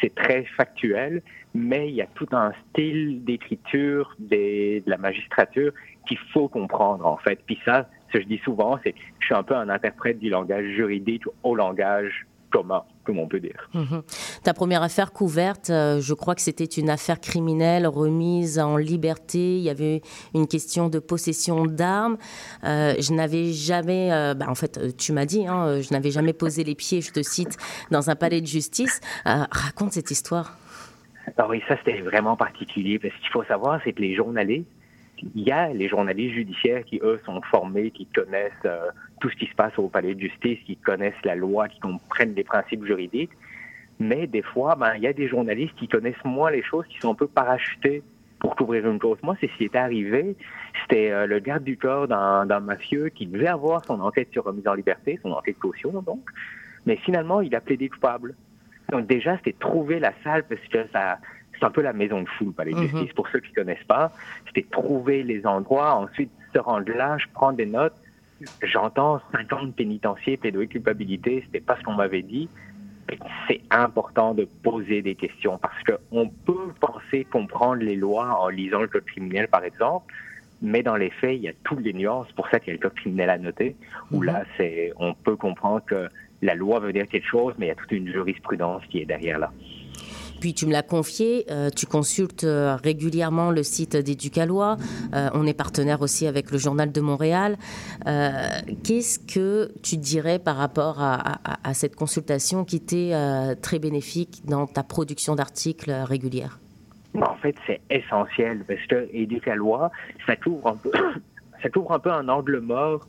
C'est 0.00 0.14
très 0.14 0.44
factuel, 0.56 1.22
mais 1.54 1.88
il 1.88 1.94
y 1.94 2.02
a 2.02 2.06
tout 2.14 2.28
un 2.32 2.52
style 2.70 3.24
d'écriture 3.24 4.14
de 4.18 4.82
la 4.88 4.96
magistrature 4.96 5.72
qu'il 6.06 6.18
faut 6.32 6.48
comprendre 6.48 7.06
en 7.06 7.16
fait. 7.18 7.40
Puis 7.46 7.58
ça, 7.64 7.88
ce 8.08 8.18
que 8.18 8.22
je 8.22 8.28
dis 8.28 8.40
souvent, 8.44 8.78
c'est 8.82 8.92
que 8.92 8.98
je 9.20 9.26
suis 9.26 9.34
un 9.34 9.42
peu 9.42 9.54
un 9.54 9.68
interprète 9.68 10.18
du 10.18 10.30
langage 10.30 10.66
juridique 10.74 11.24
au 11.42 11.54
langage 11.54 12.26
commun, 12.50 12.82
comme 13.04 13.18
on 13.18 13.28
peut 13.28 13.40
dire. 13.40 13.68
Mhm. 13.74 14.02
Ta 14.42 14.54
première 14.54 14.82
affaire 14.82 15.12
couverte, 15.12 15.70
euh, 15.70 16.00
je 16.00 16.14
crois 16.14 16.34
que 16.34 16.40
c'était 16.40 16.64
une 16.64 16.90
affaire 16.90 17.20
criminelle 17.20 17.86
remise 17.86 18.58
en 18.58 18.76
liberté. 18.76 19.56
Il 19.56 19.62
y 19.62 19.70
avait 19.70 20.00
une 20.34 20.46
question 20.46 20.88
de 20.88 20.98
possession 20.98 21.66
d'armes. 21.66 22.16
Euh, 22.64 22.94
je 22.98 23.12
n'avais 23.12 23.52
jamais, 23.52 24.12
euh, 24.12 24.34
bah, 24.34 24.46
en 24.48 24.54
fait, 24.54 24.96
tu 24.96 25.12
m'as 25.12 25.26
dit, 25.26 25.46
hein, 25.46 25.80
je 25.80 25.92
n'avais 25.92 26.10
jamais 26.10 26.32
posé 26.32 26.64
les 26.64 26.74
pieds, 26.74 27.00
je 27.00 27.12
te 27.12 27.22
cite, 27.22 27.56
dans 27.90 28.10
un 28.10 28.16
palais 28.16 28.40
de 28.40 28.46
justice. 28.46 29.00
raconte 29.24 29.92
cette 29.92 30.10
histoire. 30.10 30.56
Alors 31.36 31.50
ah 31.50 31.50
oui, 31.50 31.62
ça 31.68 31.76
c'était 31.76 32.00
vraiment 32.00 32.36
particulier 32.36 32.98
parce 32.98 33.14
qu'il 33.16 33.28
faut 33.28 33.44
savoir, 33.44 33.80
c'est 33.84 33.92
que 33.92 34.00
les 34.00 34.14
journalistes 34.14 34.66
il 35.34 35.42
y 35.42 35.52
a 35.52 35.72
les 35.72 35.88
journalistes 35.88 36.34
judiciaires 36.34 36.84
qui, 36.84 37.00
eux, 37.02 37.20
sont 37.24 37.40
formés, 37.42 37.90
qui 37.90 38.06
connaissent 38.06 38.52
euh, 38.64 38.88
tout 39.20 39.30
ce 39.30 39.36
qui 39.36 39.46
se 39.46 39.54
passe 39.54 39.78
au 39.78 39.88
palais 39.88 40.14
de 40.14 40.20
justice, 40.20 40.58
qui 40.66 40.76
connaissent 40.76 41.22
la 41.24 41.34
loi, 41.34 41.68
qui 41.68 41.80
comprennent 41.80 42.34
les 42.34 42.44
principes 42.44 42.84
juridiques. 42.84 43.32
Mais 44.00 44.26
des 44.26 44.42
fois, 44.42 44.76
ben, 44.76 44.92
il 44.96 45.02
y 45.02 45.06
a 45.06 45.12
des 45.12 45.28
journalistes 45.28 45.74
qui 45.76 45.88
connaissent 45.88 46.24
moins 46.24 46.50
les 46.50 46.62
choses, 46.62 46.86
qui 46.86 46.98
sont 46.98 47.10
un 47.10 47.14
peu 47.14 47.26
parachutés 47.26 48.02
pour 48.38 48.54
couvrir 48.54 48.88
une 48.88 48.98
cause. 48.98 49.18
Moi, 49.22 49.36
c'est 49.40 49.48
ce 49.48 49.56
qui 49.56 49.64
est 49.64 49.76
arrivé. 49.76 50.36
C'était 50.82 51.10
euh, 51.10 51.26
le 51.26 51.40
garde 51.40 51.64
du 51.64 51.76
corps 51.76 52.06
d'un 52.06 52.60
mafieux 52.60 53.08
qui 53.08 53.26
devait 53.26 53.48
avoir 53.48 53.84
son 53.84 54.00
enquête 54.00 54.28
sur 54.32 54.44
remise 54.44 54.66
en 54.68 54.74
liberté, 54.74 55.18
son 55.22 55.32
enquête 55.32 55.58
caution, 55.58 56.02
donc. 56.02 56.20
Mais 56.86 56.96
finalement, 56.96 57.40
il 57.40 57.54
a 57.54 57.60
plaidé 57.60 57.88
coupable. 57.88 58.34
Donc 58.90 59.06
déjà, 59.06 59.36
c'était 59.38 59.56
trouver 59.58 59.98
la 59.98 60.12
salle 60.24 60.44
parce 60.44 60.62
que 60.68 60.86
ça, 60.92 61.18
c'est 61.58 61.66
un 61.66 61.70
peu 61.70 61.82
la 61.82 61.92
maison 61.92 62.22
de 62.22 62.28
fou, 62.28 62.52
palais 62.52 62.72
de 62.72 62.76
mhm. 62.76 62.88
justice. 62.88 63.12
Pour 63.12 63.28
ceux 63.28 63.40
qui 63.40 63.52
connaissent 63.52 63.84
pas, 63.86 64.12
c'était 64.46 64.66
trouver 64.70 65.22
les 65.22 65.46
endroits, 65.46 65.94
ensuite 65.94 66.30
se 66.54 66.58
rendre 66.58 66.90
là, 66.92 67.16
je 67.18 67.26
prends 67.32 67.52
des 67.52 67.66
notes. 67.66 67.94
J'entends 68.62 69.20
50 69.32 69.74
pénitenciers, 69.74 70.36
plaidoyer 70.36 70.68
culpabilité, 70.68 71.42
c'était 71.44 71.60
pas 71.60 71.76
ce 71.76 71.82
qu'on 71.82 71.94
m'avait 71.94 72.22
dit. 72.22 72.48
C'est 73.48 73.62
important 73.70 74.34
de 74.34 74.46
poser 74.62 75.02
des 75.02 75.14
questions 75.14 75.58
parce 75.58 75.82
qu'on 75.82 76.28
peut 76.28 76.72
penser 76.78 77.24
comprendre 77.24 77.82
les 77.82 77.96
lois 77.96 78.38
en 78.40 78.48
lisant 78.48 78.80
le 78.80 78.86
code 78.86 79.06
criminel, 79.06 79.48
par 79.48 79.64
exemple, 79.64 80.12
mais 80.60 80.82
dans 80.82 80.96
les 80.96 81.10
faits, 81.10 81.36
il 81.36 81.42
y 81.42 81.48
a 81.48 81.52
toutes 81.64 81.80
les 81.80 81.92
nuances. 81.92 82.30
Pour 82.32 82.48
ça 82.48 82.60
qu'il 82.60 82.68
y 82.68 82.70
a 82.70 82.74
le 82.74 82.82
code 82.82 82.94
criminel 82.94 83.30
à 83.30 83.38
noter, 83.38 83.76
où 84.12 84.18
mhm. 84.20 84.24
là, 84.24 84.44
c'est, 84.56 84.92
on 84.96 85.14
peut 85.14 85.36
comprendre 85.36 85.82
que 85.84 86.08
la 86.42 86.54
loi 86.54 86.78
veut 86.78 86.92
dire 86.92 87.08
quelque 87.08 87.26
chose, 87.26 87.54
mais 87.58 87.66
il 87.66 87.68
y 87.70 87.72
a 87.72 87.74
toute 87.74 87.90
une 87.90 88.08
jurisprudence 88.08 88.84
qui 88.86 89.00
est 89.00 89.06
derrière 89.06 89.38
là. 89.38 89.50
Puis 90.40 90.54
tu 90.54 90.66
me 90.66 90.72
l'as 90.72 90.82
confié, 90.82 91.44
euh, 91.50 91.70
tu 91.70 91.86
consultes 91.86 92.44
euh, 92.44 92.76
régulièrement 92.76 93.50
le 93.50 93.62
site 93.62 93.96
d'Éducalois. 93.96 94.76
Euh, 95.14 95.30
on 95.34 95.46
est 95.46 95.56
partenaire 95.56 96.00
aussi 96.02 96.26
avec 96.26 96.50
le 96.50 96.58
Journal 96.58 96.92
de 96.92 97.00
Montréal. 97.00 97.56
Qu'est-ce 98.84 99.18
que 99.18 99.70
tu 99.82 99.96
dirais 99.96 100.38
par 100.38 100.56
rapport 100.56 101.00
à, 101.00 101.74
cette 101.74 101.94
consultation 101.94 102.64
qui 102.64 102.76
était 102.76 103.12
très 103.60 103.78
bénéfique 103.78 104.42
dans 104.44 104.66
ta 104.66 104.82
production 104.82 105.34
d'articles 105.34 105.90
régulière 105.90 106.58
En 107.14 107.36
fait, 107.36 107.54
c'est 107.66 107.80
essentiel 107.90 108.64
parce 108.66 108.84
que 108.86 109.08
Éducalois, 109.12 109.90
ça 110.26 110.36
couvre 110.36 110.68
un 110.68 110.76
peu, 110.76 110.90
ça 111.62 111.68
couvre 111.68 111.92
un 111.92 111.98
peu 111.98 112.10
un 112.10 112.28
angle 112.28 112.60
mort 112.60 113.06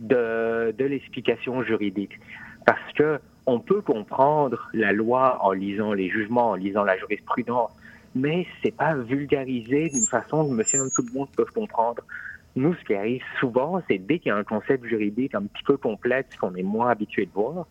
de, 0.00 0.74
de 0.76 0.84
l'explication 0.84 1.62
juridique. 1.62 2.18
Parce 2.66 2.92
que 2.94 3.18
on 3.46 3.60
peut 3.60 3.82
comprendre 3.82 4.68
la 4.72 4.92
loi 4.92 5.38
en 5.42 5.52
lisant 5.52 5.92
les 5.92 6.08
jugements, 6.08 6.50
en 6.50 6.54
lisant 6.54 6.84
la 6.84 6.96
jurisprudence, 6.96 7.70
mais 8.14 8.46
c'est 8.62 8.74
pas 8.74 8.94
vulgarisé 8.94 9.88
d'une 9.88 10.06
façon 10.06 10.48
que 10.48 10.54
monsieur 10.54 10.86
et 10.86 10.90
tout 10.94 11.02
le 11.02 11.18
monde 11.18 11.28
peut 11.36 11.44
comprendre. 11.44 12.02
Nous, 12.56 12.74
ce 12.74 12.84
qui 12.84 12.94
arrive 12.94 13.22
souvent, 13.40 13.82
c'est 13.88 13.98
dès 13.98 14.18
qu'il 14.18 14.28
y 14.28 14.32
a 14.32 14.36
un 14.36 14.44
concept 14.44 14.84
juridique 14.86 15.34
un 15.34 15.42
petit 15.42 15.64
peu 15.64 15.76
complexe 15.76 16.36
qu'on 16.36 16.54
est 16.54 16.62
moins 16.62 16.90
habitué 16.90 17.26
de 17.26 17.32
voir, 17.32 17.66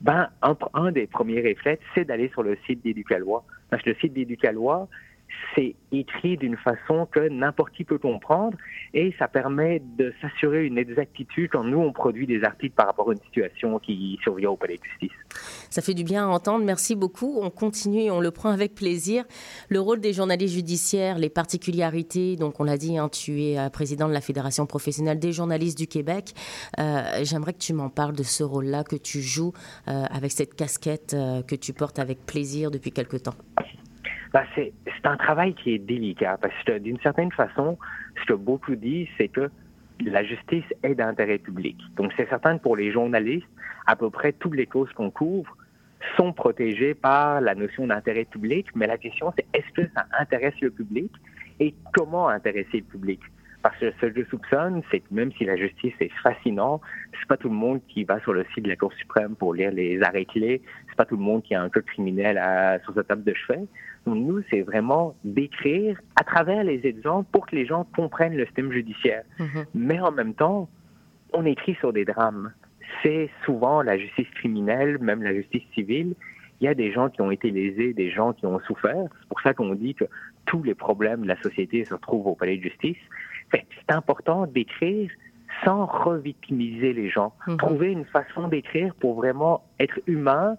ben, 0.00 0.28
un, 0.42 0.90
des 0.90 1.06
premiers 1.06 1.40
réflexes, 1.40 1.84
c'est 1.94 2.04
d'aller 2.04 2.28
sur 2.30 2.42
le 2.42 2.58
site 2.66 2.82
d'Éducalois. 2.82 3.44
Parce 3.70 3.82
que 3.82 3.90
le 3.90 3.96
site 3.96 4.12
d'Éducalois, 4.12 4.88
c'est 5.54 5.74
écrit 5.92 6.36
d'une 6.36 6.56
façon 6.56 7.06
que 7.06 7.28
n'importe 7.28 7.72
qui 7.74 7.84
peut 7.84 7.98
comprendre 7.98 8.56
et 8.92 9.14
ça 9.18 9.28
permet 9.28 9.80
de 9.96 10.12
s'assurer 10.20 10.66
une 10.66 10.78
exactitude 10.78 11.50
quand 11.52 11.64
nous, 11.64 11.78
on 11.78 11.92
produit 11.92 12.26
des 12.26 12.42
articles 12.42 12.74
par 12.74 12.86
rapport 12.86 13.10
à 13.10 13.12
une 13.12 13.20
situation 13.20 13.78
qui 13.78 14.18
survient 14.22 14.50
au 14.50 14.56
palais 14.56 14.78
de 14.78 14.84
justice. 14.84 15.18
Ça 15.70 15.82
fait 15.82 15.94
du 15.94 16.04
bien 16.04 16.24
à 16.24 16.28
entendre. 16.28 16.64
Merci 16.64 16.94
beaucoup. 16.94 17.38
On 17.40 17.50
continue 17.50 18.00
et 18.00 18.10
on 18.10 18.20
le 18.20 18.30
prend 18.30 18.50
avec 18.50 18.74
plaisir. 18.74 19.24
Le 19.68 19.80
rôle 19.80 20.00
des 20.00 20.12
journalistes 20.12 20.54
judiciaires, 20.54 21.18
les 21.18 21.30
particularités, 21.30 22.36
donc 22.36 22.60
on 22.60 22.64
l'a 22.64 22.76
dit, 22.76 22.98
hein, 22.98 23.08
tu 23.08 23.42
es 23.42 23.58
euh, 23.58 23.68
président 23.70 24.08
de 24.08 24.12
la 24.12 24.20
Fédération 24.20 24.66
professionnelle 24.66 25.18
des 25.18 25.32
journalistes 25.32 25.78
du 25.78 25.86
Québec. 25.86 26.32
Euh, 26.78 27.02
j'aimerais 27.22 27.52
que 27.52 27.58
tu 27.58 27.72
m'en 27.72 27.88
parles 27.88 28.16
de 28.16 28.22
ce 28.22 28.42
rôle-là 28.42 28.84
que 28.84 28.96
tu 28.96 29.20
joues 29.20 29.52
euh, 29.88 30.04
avec 30.10 30.32
cette 30.32 30.54
casquette 30.54 31.16
que 31.46 31.54
tu 31.54 31.72
portes 31.72 31.98
avec 31.98 32.24
plaisir 32.26 32.70
depuis 32.70 32.90
quelque 32.90 33.16
temps. 33.16 33.34
Ben, 34.34 34.42
c'est 34.56 34.72
un 35.04 35.16
travail 35.16 35.54
qui 35.54 35.74
est 35.74 35.78
délicat 35.78 36.36
parce 36.42 36.54
que 36.66 36.78
d'une 36.78 36.98
certaine 36.98 37.30
façon, 37.30 37.78
ce 38.20 38.24
que 38.26 38.32
beaucoup 38.32 38.74
disent, 38.74 39.06
c'est 39.16 39.28
que 39.28 39.48
la 40.04 40.24
justice 40.24 40.64
est 40.82 40.96
d'intérêt 40.96 41.38
public. 41.38 41.76
Donc 41.94 42.12
c'est 42.16 42.28
certain 42.28 42.58
que 42.58 42.62
pour 42.64 42.74
les 42.76 42.90
journalistes, 42.90 43.46
à 43.86 43.94
peu 43.94 44.10
près 44.10 44.32
toutes 44.32 44.56
les 44.56 44.66
causes 44.66 44.92
qu'on 44.92 45.12
couvre 45.12 45.56
sont 46.16 46.32
protégées 46.32 46.94
par 46.94 47.40
la 47.40 47.54
notion 47.54 47.86
d'intérêt 47.86 48.24
public, 48.24 48.66
mais 48.74 48.88
la 48.88 48.98
question 48.98 49.32
c'est 49.36 49.46
est-ce 49.54 49.72
que 49.72 49.88
ça 49.94 50.04
intéresse 50.18 50.58
le 50.60 50.72
public 50.72 51.12
et 51.60 51.72
comment 51.92 52.28
intéresser 52.28 52.78
le 52.78 52.82
public? 52.82 53.20
Parce 53.62 53.78
que 53.78 53.92
ce 53.92 54.06
que 54.06 54.20
je 54.20 54.28
soupçonne, 54.28 54.82
c'est 54.90 54.98
que 54.98 55.14
même 55.14 55.32
si 55.38 55.44
la 55.44 55.56
justice 55.56 55.94
est 56.00 56.12
fascinant, 56.24 56.80
c'est 57.18 57.28
pas 57.28 57.36
tout 57.36 57.48
le 57.48 57.54
monde 57.54 57.80
qui 57.86 58.02
va 58.02 58.20
sur 58.20 58.34
le 58.34 58.44
site 58.52 58.64
de 58.64 58.68
la 58.68 58.76
Cour 58.76 58.92
suprême 58.94 59.36
pour 59.36 59.54
lire 59.54 59.70
les 59.70 60.02
arrêts 60.02 60.26
clés. 60.26 60.60
C'est 60.88 60.96
pas 60.96 61.06
tout 61.06 61.16
le 61.16 61.22
monde 61.22 61.42
qui 61.44 61.54
a 61.54 61.62
un 61.62 61.70
code 61.70 61.86
criminel 61.86 62.36
sur 62.82 62.92
sa 62.94 63.04
table 63.04 63.24
de 63.24 63.32
chevet. 63.32 63.64
Nous, 64.06 64.42
c'est 64.50 64.62
vraiment 64.62 65.16
d'écrire 65.24 65.98
à 66.16 66.24
travers 66.24 66.62
les 66.64 66.86
exemples 66.86 67.28
pour 67.32 67.46
que 67.46 67.56
les 67.56 67.66
gens 67.66 67.86
comprennent 67.96 68.36
le 68.36 68.44
système 68.46 68.70
judiciaire. 68.72 69.24
Mm-hmm. 69.38 69.64
Mais 69.74 70.00
en 70.00 70.12
même 70.12 70.34
temps, 70.34 70.68
on 71.32 71.44
écrit 71.44 71.74
sur 71.76 71.92
des 71.92 72.04
drames. 72.04 72.52
C'est 73.02 73.30
souvent 73.44 73.82
la 73.82 73.98
justice 73.98 74.28
criminelle, 74.34 74.98
même 74.98 75.22
la 75.22 75.34
justice 75.34 75.62
civile. 75.72 76.14
Il 76.60 76.64
y 76.64 76.68
a 76.68 76.74
des 76.74 76.92
gens 76.92 77.08
qui 77.08 77.20
ont 77.22 77.30
été 77.30 77.50
lésés, 77.50 77.92
des 77.92 78.10
gens 78.10 78.32
qui 78.32 78.46
ont 78.46 78.60
souffert. 78.60 79.06
C'est 79.20 79.28
pour 79.28 79.40
ça 79.40 79.54
qu'on 79.54 79.74
dit 79.74 79.94
que 79.94 80.04
tous 80.46 80.62
les 80.62 80.74
problèmes 80.74 81.22
de 81.22 81.28
la 81.28 81.40
société 81.42 81.84
se 81.84 81.94
retrouvent 81.94 82.26
au 82.26 82.34
palais 82.34 82.56
de 82.58 82.62
justice 82.62 82.98
c'est 83.52 83.94
important 83.94 84.46
d'écrire 84.46 85.10
sans 85.64 85.86
revictimiser 85.86 86.92
les 86.92 87.08
gens. 87.08 87.32
Mhm. 87.46 87.56
Trouver 87.58 87.92
une 87.92 88.04
façon 88.04 88.48
d'écrire 88.48 88.94
pour 88.96 89.14
vraiment 89.14 89.62
être 89.78 90.00
humain, 90.06 90.56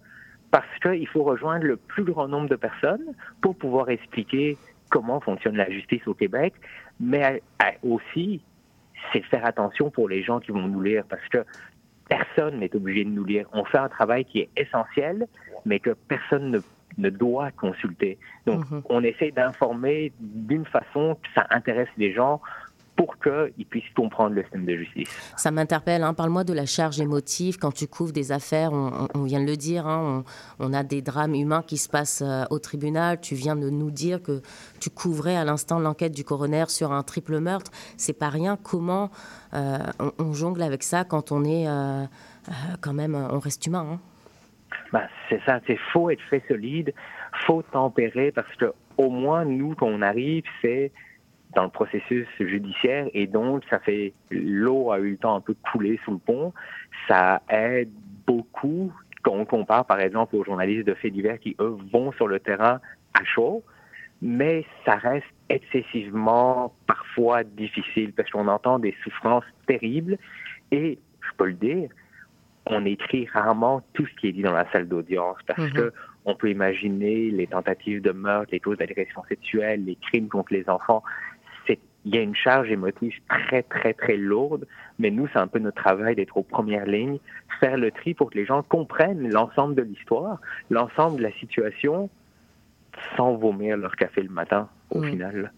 parce 0.55 0.79
qu'il 0.81 1.05
faut 1.09 1.24
rejoindre 1.24 1.65
le 1.65 1.75
plus 1.75 2.05
grand 2.05 2.29
nombre 2.29 2.47
de 2.47 2.55
personnes 2.55 3.13
pour 3.41 3.57
pouvoir 3.57 3.89
expliquer 3.89 4.57
comment 4.89 5.19
fonctionne 5.19 5.57
la 5.57 5.69
justice 5.69 6.07
au 6.07 6.13
Québec, 6.13 6.53
mais 6.97 7.41
aussi, 7.83 8.41
c'est 9.12 9.21
faire 9.25 9.45
attention 9.45 9.89
pour 9.89 10.07
les 10.07 10.24
gens 10.24 10.39
qui 10.39 10.51
vont 10.51 10.65
nous 10.65 10.79
lire, 10.79 11.03
parce 11.09 11.27
que 11.27 11.39
personne 12.07 12.59
n'est 12.59 12.74
obligé 12.74 13.03
de 13.03 13.09
nous 13.09 13.25
lire. 13.25 13.47
On 13.51 13.65
fait 13.65 13.79
un 13.79 13.89
travail 13.89 14.24
qui 14.24 14.39
est 14.39 14.50
essentiel, 14.55 15.27
mais 15.65 15.81
que 15.81 15.89
personne 15.89 16.62
ne, 16.97 17.09
doit 17.09 17.51
consulter. 17.51 18.17
Donc, 18.45 18.71
mhm. 18.71 18.81
on 18.88 19.03
essaie 19.03 19.31
d'informer 19.31 20.13
d'une 20.21 20.65
façon 20.65 21.17
que 21.21 21.27
ça 21.35 21.47
intéresse 21.50 21.89
les 21.97 22.13
gens 22.13 22.39
pour 22.95 23.17
qu'ils 23.19 23.65
puissent 23.65 23.89
comprendre 23.95 24.35
le 24.35 24.43
système 24.43 24.65
de 24.65 24.77
justice. 24.77 25.33
Ça 25.35 25.51
m'interpelle. 25.51 26.03
Hein. 26.03 26.13
Parle-moi 26.13 26.43
de 26.43 26.53
la 26.53 26.65
charge 26.65 26.99
émotive 26.99 27.57
quand 27.57 27.73
tu 27.73 27.87
couvres 27.87 28.13
des 28.13 28.31
affaires. 28.31 28.71
On, 28.71 29.23
vient 29.23 29.41
de 29.41 29.45
le 29.45 29.57
dire. 29.57 29.87
Hein. 29.87 30.23
on, 30.59 30.73
a 30.73 30.83
des 30.83 31.01
drames 31.01 31.35
humains 31.35 31.61
qui 31.61 31.77
se 31.77 31.89
passent 31.89 32.23
euh, 32.25 32.43
au 32.49 32.59
tribunal. 32.59 33.19
Tu 33.19 33.35
viens 33.35 33.55
de 33.55 33.69
nous 33.69 33.91
dire 33.91 34.21
que 34.21 34.41
tu 34.79 34.89
couvrais 34.89 35.35
à 35.35 35.43
l'instant 35.43 35.79
l'enquête 35.79 36.13
du 36.13 36.23
coroner 36.23 36.65
sur 36.69 36.93
un 36.93 37.03
triple 37.03 37.39
meurtre. 37.39 37.71
C'est 37.97 38.17
pas 38.17 38.29
rien. 38.29 38.57
Comment 38.61 39.11
euh, 39.53 39.79
on, 40.19 40.33
jongle 40.33 40.61
avec 40.61 40.83
ça 40.83 41.03
quand 41.03 41.31
on 41.31 41.43
est 41.43 41.67
euh, 41.67 42.05
quand 42.81 42.93
même, 42.93 43.15
on 43.15 43.39
reste 43.39 43.65
humain. 43.67 43.85
Hein? 43.93 43.99
Ben, 44.93 45.07
c'est 45.29 45.41
ça. 45.45 45.59
C'est 45.67 45.77
faut 45.91 46.09
être 46.09 46.21
fait 46.29 46.43
solide, 46.47 46.93
faut 47.45 47.61
tempérer 47.61 48.31
parce 48.31 48.53
que 48.55 48.73
au 48.97 49.09
moins 49.09 49.43
nous, 49.43 49.75
quand 49.75 49.87
on 49.87 50.01
arrive, 50.01 50.43
c'est 50.61 50.91
dans 51.55 51.63
le 51.63 51.69
processus 51.69 52.27
judiciaire 52.39 53.07
et 53.13 53.27
donc 53.27 53.63
ça 53.69 53.79
fait 53.79 54.13
l'eau 54.29 54.91
a 54.91 55.00
eu 55.00 55.12
le 55.12 55.17
temps 55.17 55.35
un 55.35 55.41
peu 55.41 55.53
de 55.53 55.71
couler 55.71 56.00
sous 56.03 56.12
le 56.12 56.17
pont. 56.17 56.53
Ça 57.07 57.41
aide 57.50 57.89
beaucoup 58.27 58.91
quand 59.24 59.33
on 59.33 59.45
compare 59.45 59.85
par 59.85 60.00
exemple 60.00 60.35
aux 60.35 60.43
journalistes 60.43 60.85
de 60.85 60.93
faits 60.93 61.13
divers 61.13 61.39
qui 61.39 61.55
eux 61.59 61.77
vont 61.91 62.12
sur 62.12 62.27
le 62.27 62.39
terrain 62.39 62.79
à 63.13 63.24
chaud, 63.24 63.63
mais 64.21 64.65
ça 64.85 64.95
reste 64.95 65.25
excessivement 65.50 66.74
parfois 66.88 67.43
difficile 67.43 68.12
parce 68.13 68.29
qu'on 68.29 68.47
entend 68.47 68.77
des 68.77 68.95
souffrances 69.03 69.45
terribles 69.65 70.17
et 70.71 71.00
je 71.21 71.38
peux 71.38 71.47
le 71.47 71.53
dire, 71.53 71.89
on 72.65 72.83
écrit 72.85 73.27
rarement 73.31 73.81
tout 73.93 74.05
ce 74.05 74.15
qui 74.15 74.27
est 74.27 74.31
dit 74.33 74.41
dans 74.41 74.53
la 74.53 74.69
salle 74.71 74.88
d'audience 74.88 75.38
parce 75.47 75.62
mhm. 75.62 75.74
que 75.74 75.93
on 76.25 76.35
peut 76.35 76.50
imaginer 76.50 77.29
les 77.29 77.45
tentatives 77.45 78.01
de 78.01 78.12
meurtre, 78.12 78.50
les 78.51 78.59
causes 78.59 78.79
d'agression 78.79 79.24
sexuelle, 79.29 79.85
les 79.85 79.95
crimes 79.95 80.27
contre 80.27 80.53
les 80.53 80.67
enfants 80.67 81.03
il 82.05 82.15
y 82.15 82.17
a 82.19 82.21
une 82.21 82.35
charge 82.35 82.69
émotive 82.69 83.13
très, 83.27 83.63
très, 83.63 83.93
très 83.93 84.15
lourde, 84.15 84.67
mais 85.00 85.09
nous, 85.09 85.27
c'est 85.33 85.39
un 85.39 85.47
peu 85.47 85.59
notre 85.59 85.81
travail 85.81 86.15
d'être 86.15 86.38
aux 86.38 86.43
premières 86.43 86.85
lignes, 86.85 87.17
faire 87.59 87.77
le 87.77 87.91
tri 87.91 88.13
pour 88.13 88.29
que 88.29 88.38
les 88.38 88.45
gens 88.45 88.62
comprennent 88.62 89.27
l'ensemble 89.29 89.75
de 89.75 89.81
l'histoire, 89.81 90.39
l'ensemble 90.69 91.17
de 91.17 91.24
la 91.24 91.31
situation, 91.33 92.09
sans 93.17 93.35
vomir 93.35 93.75
leur 93.75 93.95
café 93.95 94.21
le 94.21 94.29
matin, 94.29 94.69
au 94.91 95.01
final. 95.01 95.51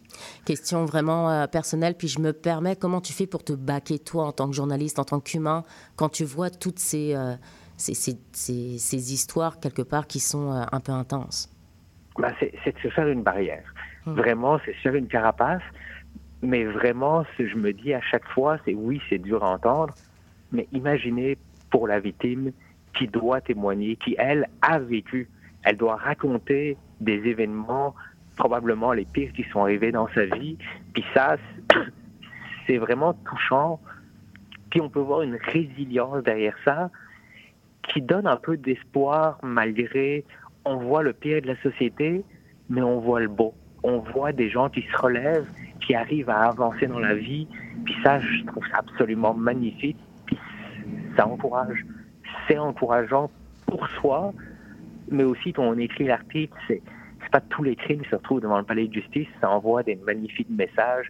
Question 0.45 0.85
vraiment 0.85 1.29
euh, 1.29 1.47
personnelle, 1.47 1.95
puis 1.95 2.07
je 2.07 2.19
me 2.19 2.31
permets, 2.31 2.75
comment 2.75 3.01
tu 3.01 3.13
fais 3.13 3.27
pour 3.27 3.43
te 3.43 3.53
baquer, 3.53 3.99
toi, 3.99 4.25
en 4.25 4.31
tant 4.31 4.47
que 4.49 4.55
journaliste, 4.55 4.99
en 4.99 5.03
tant 5.03 5.19
qu'humain, 5.19 5.63
quand 5.97 6.09
tu 6.09 6.23
vois 6.23 6.49
toutes 6.49 6.79
ces, 6.79 7.13
euh, 7.13 7.33
ces, 7.75 7.93
ces, 7.93 8.17
ces, 8.31 9.13
histoires, 9.13 9.59
quelque 9.59 9.81
part, 9.81 10.07
qui 10.07 10.19
sont 10.19 10.51
euh, 10.51 10.63
un 10.71 10.79
peu 10.79 10.93
intenses? 10.93 11.49
Ben, 12.17 12.33
c'est 12.39 12.73
de 12.73 12.79
se 12.79 12.87
faire 12.87 13.07
une 13.07 13.21
barrière. 13.21 13.63
Hum. 14.07 14.15
Vraiment, 14.15 14.59
c'est 14.65 14.73
se 14.73 14.79
faire 14.79 14.95
une 14.95 15.07
carapace 15.07 15.61
Mais 16.41 16.65
vraiment, 16.65 17.23
ce 17.23 17.43
que 17.43 17.47
je 17.47 17.55
me 17.55 17.73
dis 17.73 17.93
à 17.93 18.01
chaque 18.01 18.27
fois, 18.29 18.57
c'est 18.65 18.73
oui, 18.73 19.01
c'est 19.09 19.17
dur 19.17 19.43
à 19.43 19.49
entendre, 19.49 19.93
mais 20.51 20.67
imaginez 20.71 21.37
pour 21.69 21.87
la 21.87 21.99
victime 21.99 22.51
qui 22.93 23.07
doit 23.07 23.41
témoigner, 23.41 23.95
qui, 23.95 24.15
elle, 24.17 24.47
a 24.61 24.79
vécu. 24.79 25.29
Elle 25.63 25.77
doit 25.77 25.95
raconter 25.95 26.77
des 27.01 27.27
événements, 27.27 27.95
probablement 28.35 28.93
les 28.93 29.05
pires 29.05 29.33
qui 29.33 29.43
sont 29.51 29.61
arrivés 29.61 29.91
dans 29.91 30.07
sa 30.09 30.25
vie. 30.25 30.57
Puis 30.93 31.03
ça, 31.13 31.37
c'est 32.67 32.77
vraiment 32.77 33.13
touchant. 33.13 33.79
Puis 34.69 34.81
on 34.81 34.89
peut 34.89 34.99
voir 34.99 35.21
une 35.21 35.35
résilience 35.35 36.23
derrière 36.23 36.55
ça 36.63 36.89
qui 37.83 38.01
donne 38.01 38.27
un 38.27 38.37
peu 38.37 38.57
d'espoir 38.57 39.39
malgré 39.43 40.25
on 40.65 40.77
voit 40.77 41.03
le 41.03 41.13
pire 41.13 41.41
de 41.41 41.47
la 41.47 41.61
société, 41.61 42.23
mais 42.69 42.81
on 42.81 42.99
voit 42.99 43.21
le 43.21 43.29
beau. 43.29 43.53
On 43.83 43.99
voit 43.99 44.33
des 44.33 44.49
gens 44.49 44.69
qui 44.69 44.81
se 44.81 44.97
relèvent, 44.97 45.47
qui 45.87 45.95
arrivent 45.95 46.29
à 46.29 46.49
avancer 46.49 46.85
dans 46.85 46.99
la 46.99 47.15
vie. 47.15 47.47
Puis 47.85 47.95
ça, 48.03 48.19
je 48.19 48.43
trouve 48.45 48.67
ça 48.67 48.79
absolument 48.79 49.33
magnifique. 49.33 49.97
Puis 50.25 50.37
ça 51.15 51.25
encourage. 51.25 51.85
C'est 52.47 52.57
encourageant 52.57 53.31
pour 53.65 53.87
soi, 54.01 54.33
mais 55.09 55.23
aussi 55.23 55.53
quand 55.53 55.63
on 55.63 55.77
écrit 55.77 56.05
l'article, 56.05 56.53
c'est 56.67 56.81
pas 57.31 57.39
tous 57.39 57.63
les 57.63 57.75
crimes 57.75 58.01
qui 58.01 58.09
se 58.09 58.15
retrouvent 58.15 58.41
devant 58.41 58.57
le 58.57 58.65
palais 58.65 58.87
de 58.87 58.93
justice. 58.93 59.27
Ça 59.39 59.49
envoie 59.49 59.81
des 59.83 59.95
magnifiques 59.95 60.49
messages 60.49 61.09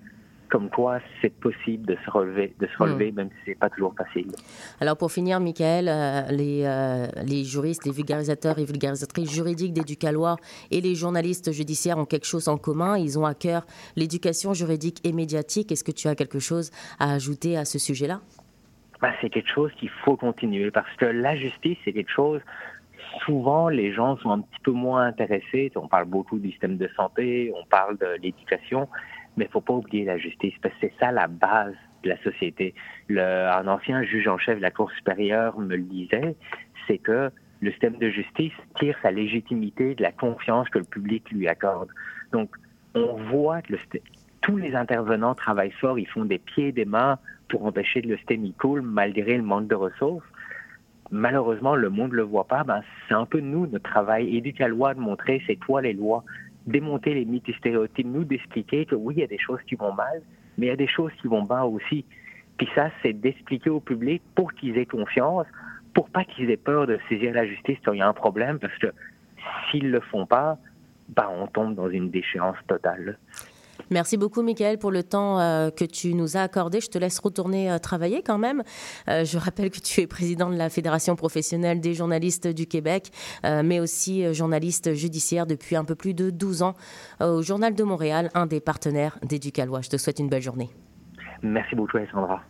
comme 0.49 0.69
quoi 0.69 0.99
c'est 1.21 1.33
possible 1.33 1.85
de 1.85 1.97
se 2.05 2.09
relever, 2.09 2.53
de 2.59 2.67
se 2.67 2.77
relever, 2.77 3.11
hmm. 3.11 3.15
même 3.15 3.29
si 3.29 3.37
c'est 3.45 3.59
pas 3.59 3.69
toujours 3.69 3.93
facile. 3.95 4.31
Alors 4.79 4.97
pour 4.97 5.11
finir, 5.11 5.39
Michael, 5.39 5.87
euh, 5.87 6.21
les, 6.31 6.63
euh, 6.65 7.07
les 7.25 7.43
juristes, 7.43 7.85
les 7.85 7.91
vulgarisateurs 7.91 8.59
et 8.59 8.65
vulgarisatrices 8.65 9.31
juridiques 9.31 9.73
d'Éducalois 9.73 10.37
et 10.71 10.81
les 10.81 10.95
journalistes 10.95 11.51
judiciaires 11.51 11.97
ont 11.97 12.05
quelque 12.05 12.27
chose 12.27 12.47
en 12.47 12.57
commun. 12.57 12.97
Ils 12.97 13.19
ont 13.19 13.25
à 13.25 13.33
cœur 13.33 13.65
l'éducation 13.95 14.53
juridique 14.53 14.99
et 15.03 15.13
médiatique. 15.13 15.71
Est-ce 15.71 15.83
que 15.83 15.91
tu 15.91 16.07
as 16.07 16.15
quelque 16.15 16.39
chose 16.39 16.71
à 16.99 17.13
ajouter 17.13 17.57
à 17.57 17.65
ce 17.65 17.79
sujet-là? 17.79 18.21
Bah, 19.01 19.11
C'est 19.21 19.29
quelque 19.29 19.51
chose 19.53 19.71
qu'il 19.79 19.89
faut 20.03 20.15
continuer 20.15 20.71
parce 20.71 20.93
que 20.97 21.05
la 21.05 21.35
justice, 21.35 21.77
c'est 21.85 21.93
quelque 21.93 22.11
chose 22.11 22.41
souvent, 23.25 23.69
les 23.69 23.93
gens 23.93 24.17
sont 24.17 24.31
un 24.31 24.41
petit 24.41 24.59
peu 24.63 24.71
moins 24.71 25.05
intéressés. 25.05 25.71
On 25.75 25.87
parle 25.87 26.05
beaucoup 26.05 26.39
du 26.39 26.51
système 26.51 26.77
de 26.77 26.89
santé, 26.95 27.51
on 27.55 27.65
parle 27.65 27.97
de 27.97 28.17
l'éducation, 28.21 28.87
mais 29.37 29.45
il 29.45 29.51
faut 29.51 29.61
pas 29.61 29.73
oublier 29.73 30.03
la 30.03 30.17
justice, 30.17 30.53
parce 30.61 30.73
que 30.75 30.81
c'est 30.81 30.93
ça 30.99 31.11
la 31.11 31.27
base 31.27 31.75
de 32.03 32.09
la 32.09 32.17
société. 32.23 32.73
Un 33.09 33.67
ancien 33.67 34.03
juge 34.03 34.27
en 34.27 34.37
chef 34.37 34.57
de 34.57 34.61
la 34.61 34.71
Cour 34.71 34.91
supérieure 34.91 35.57
me 35.59 35.75
le 35.75 35.83
disait, 35.83 36.35
c'est 36.87 36.97
que 36.97 37.31
le 37.61 37.71
système 37.71 37.97
de 37.97 38.09
justice 38.09 38.53
tire 38.79 38.97
sa 39.01 39.11
légitimité 39.11 39.95
de 39.95 40.03
la 40.03 40.11
confiance 40.11 40.69
que 40.69 40.79
le 40.79 40.85
public 40.85 41.29
lui 41.31 41.47
accorde. 41.47 41.89
Donc, 42.31 42.49
on 42.93 43.15
voit 43.31 43.61
que 43.61 43.73
tous 44.41 44.57
les 44.57 44.75
intervenants 44.75 45.35
travaillent 45.35 45.71
fort, 45.71 45.97
ils 45.97 46.07
font 46.07 46.25
des 46.25 46.39
pieds 46.39 46.67
et 46.67 46.71
des 46.71 46.85
mains 46.85 47.17
pour 47.49 47.65
empêcher 47.65 48.01
que 48.01 48.07
le 48.07 48.17
système 48.17 48.51
coule 48.53 48.81
malgré 48.81 49.37
le 49.37 49.43
manque 49.43 49.67
de 49.67 49.75
ressources. 49.75 50.25
Malheureusement, 51.09 51.75
le 51.75 51.89
monde 51.89 52.11
ne 52.11 52.17
le 52.17 52.23
voit 52.23 52.47
pas. 52.47 52.63
Ben, 52.63 52.81
c'est 53.07 53.13
un 53.13 53.25
peu 53.25 53.39
nous, 53.39 53.65
notre 53.67 53.89
travail 53.89 54.35
éducalois, 54.35 54.93
de 54.93 54.99
montrer 54.99 55.41
c'est 55.47 55.55
toi 55.55 55.81
les 55.81 55.93
lois 55.93 56.23
démonter 56.67 57.13
les 57.13 57.25
mythes 57.25 57.49
et 57.49 57.53
stéréotypes, 57.53 58.05
nous 58.05 58.25
d'expliquer 58.25 58.85
que 58.85 58.95
oui, 58.95 59.15
il 59.17 59.19
y 59.21 59.23
a 59.23 59.27
des 59.27 59.39
choses 59.39 59.61
qui 59.67 59.75
vont 59.75 59.93
mal, 59.93 60.21
mais 60.57 60.67
il 60.67 60.69
y 60.69 60.73
a 60.73 60.75
des 60.75 60.87
choses 60.87 61.11
qui 61.21 61.27
vont 61.27 61.43
bien 61.43 61.63
aussi. 61.63 62.05
Puis 62.57 62.67
ça, 62.75 62.89
c'est 63.01 63.13
d'expliquer 63.13 63.69
au 63.69 63.79
public 63.79 64.21
pour 64.35 64.53
qu'ils 64.53 64.77
aient 64.77 64.85
confiance, 64.85 65.47
pour 65.93 66.09
pas 66.09 66.25
qu'ils 66.25 66.51
aient 66.51 66.57
peur 66.57 66.85
de 66.85 66.99
saisir 67.07 67.33
la 67.33 67.47
justice 67.47 67.77
quand 67.83 67.93
il 67.93 67.99
y 67.99 68.01
a 68.01 68.07
un 68.07 68.13
problème, 68.13 68.59
parce 68.59 68.77
que 68.77 68.87
s'ils 69.69 69.89
le 69.89 70.01
font 70.01 70.25
pas, 70.25 70.57
ben, 71.09 71.27
on 71.31 71.47
tombe 71.47 71.75
dans 71.75 71.89
une 71.89 72.09
déchéance 72.09 72.57
totale. 72.67 73.17
Merci 73.89 74.17
beaucoup, 74.17 74.41
Michael, 74.41 74.77
pour 74.77 74.91
le 74.91 75.03
temps 75.03 75.39
euh, 75.39 75.69
que 75.69 75.85
tu 75.85 76.13
nous 76.13 76.35
as 76.35 76.41
accordé. 76.41 76.81
Je 76.81 76.89
te 76.89 76.97
laisse 76.97 77.19
retourner 77.19 77.71
euh, 77.71 77.77
travailler 77.77 78.21
quand 78.21 78.37
même. 78.37 78.63
Euh, 79.07 79.23
je 79.23 79.37
rappelle 79.37 79.69
que 79.69 79.79
tu 79.79 80.01
es 80.01 80.07
président 80.07 80.49
de 80.49 80.55
la 80.55 80.69
Fédération 80.69 81.15
professionnelle 81.15 81.79
des 81.79 81.93
journalistes 81.93 82.47
du 82.47 82.65
Québec, 82.65 83.11
mais 83.43 83.79
aussi 83.79 84.33
journaliste 84.33 84.93
judiciaire 84.93 85.45
depuis 85.45 85.75
un 85.75 85.85
peu 85.85 85.95
plus 85.95 86.13
de 86.13 86.29
12 86.29 86.63
ans 86.63 86.73
au 87.21 87.41
Journal 87.41 87.73
de 87.73 87.83
Montréal, 87.83 88.29
un 88.33 88.45
des 88.45 88.59
partenaires 88.59 89.17
d'Éducalois. 89.23 89.81
Je 89.81 89.89
te 89.89 89.97
souhaite 89.97 90.19
une 90.19 90.29
belle 90.29 90.41
journée. 90.41 90.69
Merci 91.41 91.75
beaucoup, 91.75 91.97
Alessandra. 91.97 92.41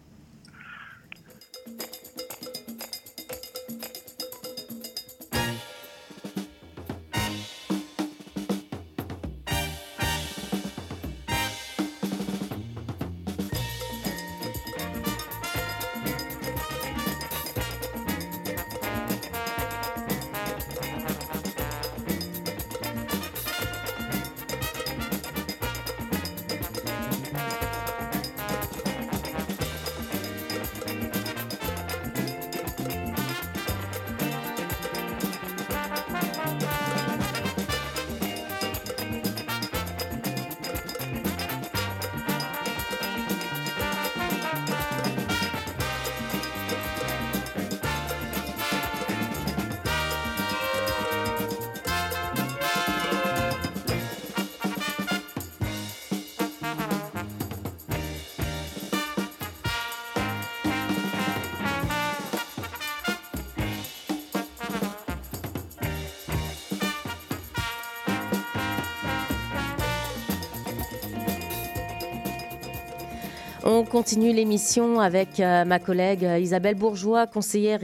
On 73.70 73.84
continue 73.84 74.32
l'émission 74.32 75.02
avec 75.02 75.42
euh, 75.42 75.66
ma 75.66 75.78
collègue 75.78 76.24
euh, 76.24 76.40
Isabelle 76.40 76.76
Bourgeois, 76.76 77.28
conseillère 77.28 77.82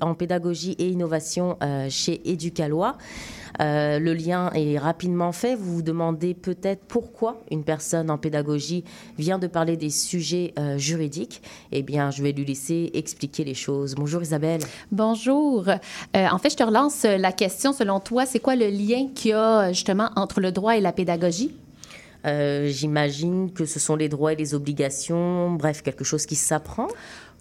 en 0.00 0.14
pédagogie 0.14 0.72
et 0.72 0.88
innovation 0.88 1.56
euh, 1.62 1.86
chez 1.88 2.20
Éducalois. 2.28 2.98
le 3.60 4.12
lien 4.12 4.50
est 4.54 4.76
rapidement 4.76 5.30
fait. 5.30 5.54
Vous 5.54 5.76
vous 5.76 5.82
demandez 5.82 6.34
peut-être 6.34 6.82
pourquoi 6.88 7.40
une 7.52 7.62
personne 7.62 8.10
en 8.10 8.18
pédagogie 8.18 8.82
vient 9.16 9.38
de 9.38 9.46
parler 9.46 9.76
des 9.76 9.90
sujets 9.90 10.52
juridiques. 10.76 11.42
Eh 11.70 11.82
bien, 11.82 12.10
je 12.10 12.20
vais 12.22 12.32
lui 12.32 12.44
laisser 12.44 12.90
expliquer 12.94 13.44
les 13.44 13.54
choses. 13.54 13.94
Bonjour 13.94 14.22
Isabelle. 14.22 14.62
Bonjour. 14.90 15.68
en 16.14 16.38
fait, 16.38 16.50
je 16.50 16.56
te 16.56 16.64
relance 16.64 17.04
la 17.04 17.30
question. 17.30 17.72
Selon 17.72 18.00
toi, 18.00 18.26
c'est 18.26 18.40
quoi 18.40 18.56
le 18.56 18.68
lien 18.68 19.08
qu'il 19.14 19.30
y 19.30 19.34
a 19.34 19.72
justement 19.72 20.10
entre 20.16 20.40
le 20.40 20.50
droit 20.50 20.76
et 20.76 20.80
la 20.80 20.92
pédagogie? 20.92 21.52
Euh, 22.26 22.68
j'imagine 22.68 23.52
que 23.52 23.64
ce 23.64 23.78
sont 23.78 23.96
les 23.96 24.08
droits 24.08 24.32
et 24.32 24.36
les 24.36 24.54
obligations, 24.54 25.52
bref, 25.52 25.82
quelque 25.82 26.04
chose 26.04 26.26
qui 26.26 26.36
s'apprend. 26.36 26.88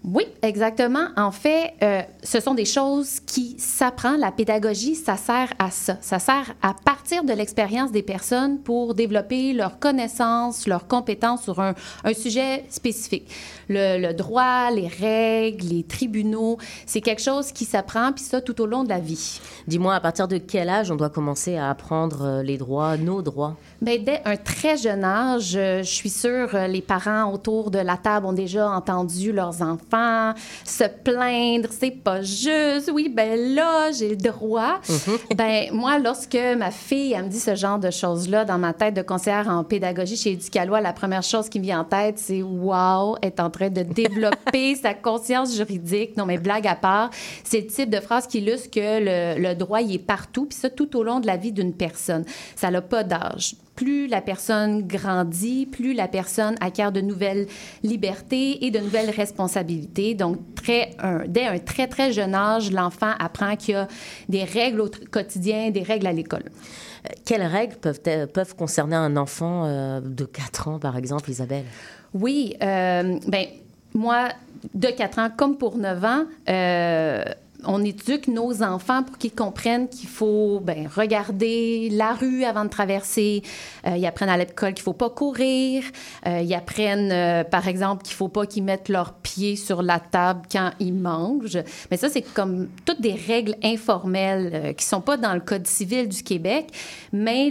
Oui, 0.03 0.25
exactement. 0.41 1.07
En 1.17 1.31
fait, 1.31 1.73
euh, 1.81 2.01
ce 2.23 2.39
sont 2.39 2.53
des 2.53 2.65
choses 2.65 3.19
qui 3.19 3.55
s'apprend. 3.57 4.15
La 4.15 4.31
pédagogie, 4.31 4.95
ça 4.95 5.17
sert 5.17 5.51
à 5.59 5.71
ça. 5.71 5.97
Ça 6.01 6.19
sert 6.19 6.53
à 6.61 6.73
partir 6.73 7.23
de 7.23 7.33
l'expérience 7.33 7.91
des 7.91 8.03
personnes 8.03 8.59
pour 8.59 8.93
développer 8.93 9.53
leurs 9.53 9.79
connaissances, 9.79 10.67
leurs 10.67 10.87
compétences 10.87 11.43
sur 11.43 11.59
un, 11.59 11.73
un 12.03 12.13
sujet 12.13 12.65
spécifique. 12.69 13.29
Le, 13.69 13.97
le, 13.99 14.13
droit, 14.13 14.69
les 14.71 14.87
règles, 14.87 15.67
les 15.67 15.83
tribunaux, 15.83 16.57
c'est 16.85 17.01
quelque 17.01 17.21
chose 17.21 17.51
qui 17.51 17.65
s'apprend, 17.65 18.13
puis 18.13 18.23
ça 18.23 18.39
tout 18.39 18.61
au 18.61 18.65
long 18.65 18.83
de 18.83 18.89
la 18.89 18.99
vie. 18.99 19.41
Dis-moi, 19.67 19.95
à 19.95 19.99
partir 19.99 20.27
de 20.27 20.37
quel 20.37 20.69
âge 20.69 20.91
on 20.91 20.95
doit 20.95 21.09
commencer 21.09 21.57
à 21.57 21.69
apprendre 21.69 22.21
euh, 22.21 22.43
les 22.43 22.57
droits, 22.57 22.97
nos 22.97 23.21
droits? 23.21 23.57
Bien, 23.81 23.97
dès 23.97 24.21
un 24.25 24.37
très 24.37 24.77
jeune 24.77 25.03
âge, 25.03 25.51
je 25.51 25.83
suis 25.83 26.09
sûre 26.09 26.49
les 26.67 26.81
parents 26.81 27.31
autour 27.31 27.69
de 27.71 27.77
la 27.77 27.97
table 27.97 28.25
ont 28.25 28.33
déjà 28.33 28.69
entendu 28.69 29.31
leurs 29.31 29.61
enfants 29.61 29.96
se 30.65 30.83
plaindre, 31.03 31.69
c'est 31.71 31.91
pas 31.91 32.21
juste, 32.21 32.91
oui, 32.93 33.09
ben 33.09 33.55
là, 33.55 33.91
j'ai 33.91 34.09
le 34.09 34.15
droit. 34.15 34.79
ben 35.35 35.69
moi, 35.71 35.99
lorsque 35.99 36.37
ma 36.57 36.71
fille, 36.71 37.13
elle 37.13 37.25
me 37.25 37.29
dit 37.29 37.39
ce 37.39 37.55
genre 37.55 37.79
de 37.79 37.91
choses-là 37.91 38.45
dans 38.45 38.57
ma 38.57 38.73
tête 38.73 38.93
de 38.93 39.01
conseillère 39.01 39.47
en 39.49 39.63
pédagogie 39.63 40.17
chez 40.17 40.31
Éducalois, 40.31 40.81
la 40.81 40.93
première 40.93 41.23
chose 41.23 41.49
qui 41.49 41.59
me 41.59 41.65
vient 41.65 41.81
en 41.81 41.85
tête, 41.85 42.17
c'est 42.17 42.41
wow, 42.41 43.17
est 43.21 43.39
en 43.39 43.49
train 43.49 43.69
de 43.69 43.83
développer 43.83 44.75
sa 44.81 44.93
conscience 44.93 45.55
juridique. 45.55 46.17
Non, 46.17 46.25
mais 46.25 46.37
blague 46.37 46.67
à 46.67 46.75
part, 46.75 47.09
c'est 47.43 47.61
le 47.61 47.67
type 47.67 47.89
de 47.89 47.99
phrase 47.99 48.27
qui 48.27 48.39
illustre 48.39 48.69
que 48.71 48.79
le, 48.79 49.41
le 49.41 49.55
droit, 49.55 49.81
il 49.81 49.93
est 49.93 49.99
partout, 49.99 50.45
puis 50.45 50.57
ça 50.57 50.69
tout 50.69 50.95
au 50.95 51.03
long 51.03 51.19
de 51.19 51.27
la 51.27 51.37
vie 51.37 51.51
d'une 51.51 51.73
personne. 51.73 52.23
Ça 52.55 52.71
n'a 52.71 52.81
pas 52.81 53.03
d'âge 53.03 53.55
plus 53.77 54.07
la 54.07 54.21
personne 54.21 54.85
grandit, 54.85 55.65
plus 55.67 55.93
la 55.93 56.09
personne 56.09 56.55
acquiert 56.59 56.91
de 56.91 56.99
nouvelles 56.99 57.45
libertés 57.83 58.65
et 58.65 58.71
de 58.71 58.79
nouvelles 58.79 59.11
responsabilités. 59.11 60.15
Donc, 60.15 60.39
très, 60.55 60.89
un, 60.99 61.19
dès 61.27 61.45
un 61.45 61.59
très, 61.59 61.87
très 61.87 62.11
jeune 62.11 62.35
âge, 62.35 62.71
l'enfant 62.71 63.11
apprend 63.19 63.55
qu'il 63.55 63.75
y 63.75 63.77
a 63.77 63.87
des 64.27 64.43
règles 64.43 64.81
au 64.81 64.89
quotidien, 65.11 65.69
des 65.69 65.83
règles 65.83 66.07
à 66.07 66.11
l'école. 66.11 66.43
Euh, 66.45 67.13
Quelles 67.23 67.43
règles 67.43 67.75
peuvent, 67.75 68.01
peuvent 68.01 68.55
concerner 68.55 68.95
un 68.95 69.15
enfant 69.15 69.65
euh, 69.65 70.01
de 70.01 70.25
4 70.25 70.67
ans, 70.67 70.79
par 70.79 70.97
exemple, 70.97 71.29
Isabelle? 71.29 71.65
Oui, 72.13 72.55
euh, 72.63 73.19
ben 73.27 73.45
moi, 73.93 74.29
de 74.73 74.87
4 74.87 75.19
ans 75.19 75.29
comme 75.35 75.57
pour 75.57 75.77
9 75.77 76.03
ans, 76.03 76.25
euh, 76.49 77.23
on 77.63 77.83
éduque 77.83 78.27
nos 78.27 78.61
enfants 78.63 79.03
pour 79.03 79.17
qu'ils 79.17 79.33
comprennent 79.33 79.87
qu'il 79.89 80.09
faut 80.09 80.59
ben, 80.59 80.87
regarder 80.87 81.89
la 81.91 82.13
rue 82.13 82.43
avant 82.43 82.65
de 82.65 82.69
traverser. 82.69 83.41
Euh, 83.85 83.97
ils 83.97 84.05
apprennent 84.05 84.29
à 84.29 84.37
l'école 84.37 84.73
qu'il 84.73 84.81
ne 84.81 84.85
faut 84.85 84.93
pas 84.93 85.09
courir. 85.09 85.83
Euh, 86.27 86.41
ils 86.41 86.53
apprennent, 86.53 87.11
euh, 87.11 87.43
par 87.43 87.67
exemple, 87.67 88.03
qu'il 88.03 88.13
ne 88.13 88.17
faut 88.17 88.27
pas 88.27 88.45
qu'ils 88.45 88.63
mettent 88.63 88.89
leurs 88.89 89.13
pieds 89.13 89.55
sur 89.55 89.81
la 89.81 89.99
table 89.99 90.41
quand 90.51 90.71
ils 90.79 90.93
mangent. 90.93 91.59
Mais 91.89 91.97
ça, 91.97 92.09
c'est 92.09 92.21
comme 92.21 92.67
toutes 92.85 93.01
des 93.01 93.13
règles 93.13 93.55
informelles 93.63 94.75
qui 94.77 94.85
ne 94.85 94.89
sont 94.89 95.01
pas 95.01 95.17
dans 95.17 95.33
le 95.33 95.39
Code 95.39 95.67
civil 95.67 96.07
du 96.07 96.23
Québec, 96.23 96.67
mais 97.11 97.49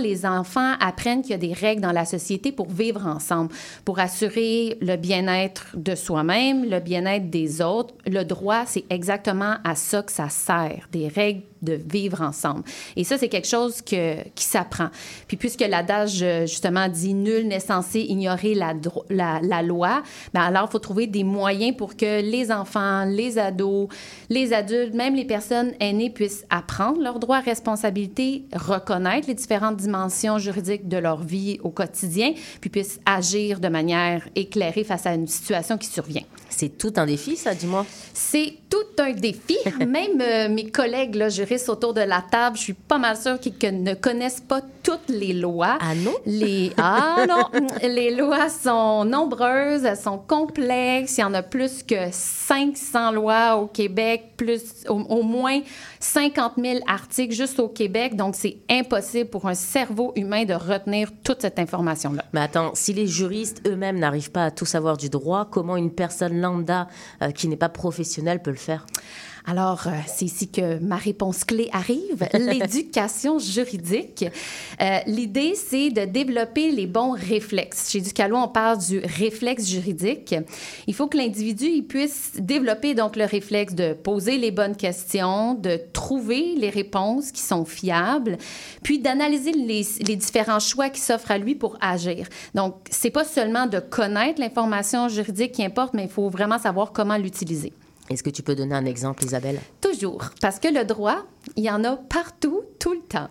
les 0.00 0.26
enfants 0.26 0.74
apprennent 0.80 1.22
qu'il 1.22 1.32
y 1.32 1.34
a 1.34 1.38
des 1.38 1.52
règles 1.52 1.82
dans 1.82 1.92
la 1.92 2.04
société 2.04 2.52
pour 2.52 2.68
vivre 2.68 3.06
ensemble, 3.06 3.52
pour 3.84 3.98
assurer 3.98 4.78
le 4.80 4.96
bien-être 4.96 5.76
de 5.76 5.94
soi-même, 5.94 6.68
le 6.68 6.80
bien-être 6.80 7.30
des 7.30 7.60
autres. 7.60 7.94
Le 8.06 8.24
droit, 8.24 8.64
c'est 8.66 8.84
exactement 8.90 9.56
à 9.64 9.74
ça 9.74 10.02
que 10.02 10.12
ça 10.12 10.28
sert, 10.28 10.88
des 10.92 11.08
règles 11.08 11.42
de 11.62 11.80
vivre 11.90 12.22
ensemble. 12.22 12.62
Et 12.96 13.04
ça, 13.04 13.18
c'est 13.18 13.28
quelque 13.28 13.48
chose 13.48 13.82
que, 13.82 14.22
qui 14.30 14.44
s'apprend. 14.44 14.88
Puis 15.28 15.36
puisque 15.36 15.60
l'adage, 15.60 16.22
euh, 16.22 16.46
justement, 16.46 16.88
dit 16.88 17.14
«nul 17.14 17.48
n'est 17.48 17.60
censé 17.60 18.00
ignorer 18.00 18.54
la, 18.54 18.74
la, 19.10 19.40
la 19.42 19.62
loi 19.62 20.02
ben», 20.34 20.40
alors 20.42 20.66
il 20.68 20.72
faut 20.72 20.78
trouver 20.78 21.06
des 21.06 21.24
moyens 21.24 21.76
pour 21.76 21.96
que 21.96 22.20
les 22.20 22.50
enfants, 22.52 23.04
les 23.04 23.38
ados, 23.38 23.88
les 24.28 24.52
adultes, 24.52 24.94
même 24.94 25.14
les 25.14 25.24
personnes 25.24 25.72
aînées 25.80 26.10
puissent 26.10 26.44
apprendre 26.50 27.00
leurs 27.00 27.18
droits, 27.18 27.40
responsabilités, 27.40 28.44
reconnaître 28.54 29.28
les 29.28 29.34
différentes 29.34 29.76
dimensions 29.76 30.38
juridiques 30.38 30.88
de 30.88 30.96
leur 30.96 31.22
vie 31.22 31.58
au 31.62 31.70
quotidien, 31.70 32.32
puis 32.60 32.70
puissent 32.70 33.00
agir 33.06 33.60
de 33.60 33.68
manière 33.68 34.28
éclairée 34.34 34.84
face 34.84 35.06
à 35.06 35.14
une 35.14 35.26
situation 35.26 35.78
qui 35.78 35.88
survient. 35.88 36.24
C'est 36.48 36.78
tout 36.78 36.92
un 36.96 37.06
défi, 37.06 37.36
ça, 37.36 37.54
dis-moi. 37.54 37.84
C'est 38.14 38.54
tout 38.76 39.02
un 39.02 39.12
défi. 39.12 39.56
Même 39.86 40.20
euh, 40.20 40.48
mes 40.48 40.70
collègues 40.70 41.14
là, 41.14 41.28
juristes 41.28 41.68
autour 41.68 41.94
de 41.94 42.00
la 42.00 42.22
table, 42.22 42.56
je 42.56 42.62
suis 42.62 42.72
pas 42.74 42.98
mal 42.98 43.16
sûre 43.16 43.38
qu'ils 43.40 43.82
ne 43.82 43.94
connaissent 43.94 44.40
pas 44.40 44.60
toutes 44.86 45.08
les 45.08 45.32
lois. 45.32 45.78
Ah 45.80 45.96
non? 45.96 46.14
Les... 46.26 46.72
Ah 46.76 47.26
non! 47.28 47.50
les 47.82 48.14
lois 48.14 48.48
sont 48.48 49.04
nombreuses, 49.04 49.84
elles 49.84 49.96
sont 49.96 50.18
complexes. 50.18 51.18
Il 51.18 51.22
y 51.22 51.24
en 51.24 51.34
a 51.34 51.42
plus 51.42 51.82
que 51.82 52.08
500 52.12 53.10
lois 53.10 53.56
au 53.56 53.66
Québec, 53.66 54.34
plus 54.36 54.62
au, 54.88 55.00
au 55.00 55.22
moins 55.24 55.60
50 55.98 56.52
000 56.56 56.78
articles 56.86 57.34
juste 57.34 57.58
au 57.58 57.68
Québec. 57.68 58.14
Donc, 58.14 58.36
c'est 58.36 58.58
impossible 58.70 59.28
pour 59.28 59.48
un 59.48 59.54
cerveau 59.54 60.12
humain 60.14 60.44
de 60.44 60.54
retenir 60.54 61.10
toute 61.24 61.42
cette 61.42 61.58
information-là. 61.58 62.24
Mais 62.32 62.42
attends, 62.42 62.70
si 62.74 62.92
les 62.92 63.08
juristes 63.08 63.66
eux-mêmes 63.66 63.98
n'arrivent 63.98 64.30
pas 64.30 64.44
à 64.44 64.50
tout 64.52 64.66
savoir 64.66 64.96
du 64.96 65.08
droit, 65.08 65.48
comment 65.50 65.76
une 65.76 65.90
personne 65.90 66.40
lambda 66.40 66.86
euh, 67.22 67.32
qui 67.32 67.48
n'est 67.48 67.56
pas 67.56 67.68
professionnelle 67.68 68.40
peut 68.40 68.52
le 68.52 68.56
faire? 68.56 68.86
Alors, 69.48 69.86
euh, 69.86 69.92
c'est 70.08 70.24
ici 70.24 70.48
que 70.48 70.80
ma 70.80 70.96
réponse 70.96 71.44
clé 71.44 71.68
arrive, 71.72 72.26
l'éducation 72.34 73.38
juridique. 73.38 74.24
Euh, 74.82 74.98
L'idée, 75.06 75.54
c'est 75.54 75.90
de 75.90 76.04
développer 76.04 76.72
les 76.72 76.88
bons 76.88 77.12
réflexes. 77.12 77.92
Chez 77.92 78.00
Ducalo, 78.00 78.36
on 78.36 78.48
parle 78.48 78.78
du 78.78 78.98
réflexe 78.98 79.68
juridique. 79.68 80.34
Il 80.88 80.94
faut 80.94 81.06
que 81.06 81.16
l'individu 81.16 81.84
puisse 81.84 82.32
développer 82.36 82.94
donc 82.94 83.14
le 83.14 83.24
réflexe 83.24 83.72
de 83.74 83.92
poser 83.92 84.36
les 84.36 84.50
bonnes 84.50 84.74
questions, 84.74 85.54
de 85.54 85.78
trouver 85.92 86.56
les 86.56 86.70
réponses 86.70 87.30
qui 87.30 87.42
sont 87.42 87.64
fiables, 87.64 88.38
puis 88.82 88.98
d'analyser 88.98 89.52
les, 89.52 89.86
les, 90.00 90.16
différents 90.16 90.58
choix 90.58 90.88
qui 90.88 91.00
s'offrent 91.00 91.30
à 91.30 91.38
lui 91.38 91.54
pour 91.54 91.78
agir. 91.80 92.26
Donc, 92.54 92.74
c'est 92.90 93.10
pas 93.10 93.24
seulement 93.24 93.66
de 93.66 93.78
connaître 93.78 94.40
l'information 94.40 95.08
juridique 95.08 95.52
qui 95.52 95.64
importe, 95.64 95.94
mais 95.94 96.04
il 96.04 96.10
faut 96.10 96.28
vraiment 96.28 96.58
savoir 96.58 96.90
comment 96.90 97.16
l'utiliser. 97.16 97.72
Est-ce 98.08 98.22
que 98.22 98.30
tu 98.30 98.42
peux 98.42 98.54
donner 98.54 98.74
un 98.74 98.84
exemple, 98.84 99.24
Isabelle? 99.24 99.60
Toujours, 99.80 100.30
parce 100.40 100.60
que 100.60 100.68
le 100.68 100.84
droit, 100.84 101.24
il 101.56 101.64
y 101.64 101.70
en 101.70 101.82
a 101.84 101.96
partout, 101.96 102.62
tout 102.78 102.92
le 102.92 103.00
temps. 103.00 103.28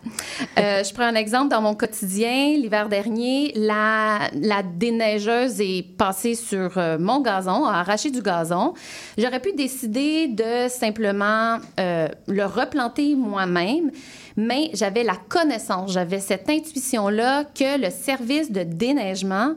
Euh, 0.57 0.83
je 0.83 0.93
prends 0.93 1.03
un 1.03 1.15
exemple 1.15 1.49
dans 1.49 1.61
mon 1.61 1.75
quotidien. 1.75 2.55
L'hiver 2.57 2.89
dernier, 2.89 3.53
la, 3.55 4.29
déneigeuse 4.77 5.61
est 5.61 5.95
passée 5.97 6.35
sur 6.35 6.77
euh, 6.77 6.97
mon 6.99 7.21
gazon, 7.21 7.65
a 7.65 7.79
arraché 7.79 8.11
du 8.11 8.21
gazon. 8.21 8.73
J'aurais 9.17 9.39
pu 9.39 9.53
décider 9.53 10.27
de 10.27 10.67
simplement 10.69 11.57
euh, 11.79 12.07
le 12.27 12.45
replanter 12.45 13.15
moi-même, 13.15 13.91
mais 14.35 14.71
j'avais 14.73 15.03
la 15.03 15.15
connaissance, 15.15 15.93
j'avais 15.93 16.19
cette 16.19 16.49
intuition-là 16.49 17.45
que 17.45 17.79
le 17.79 17.89
service 17.89 18.51
de 18.51 18.63
déneigement 18.63 19.55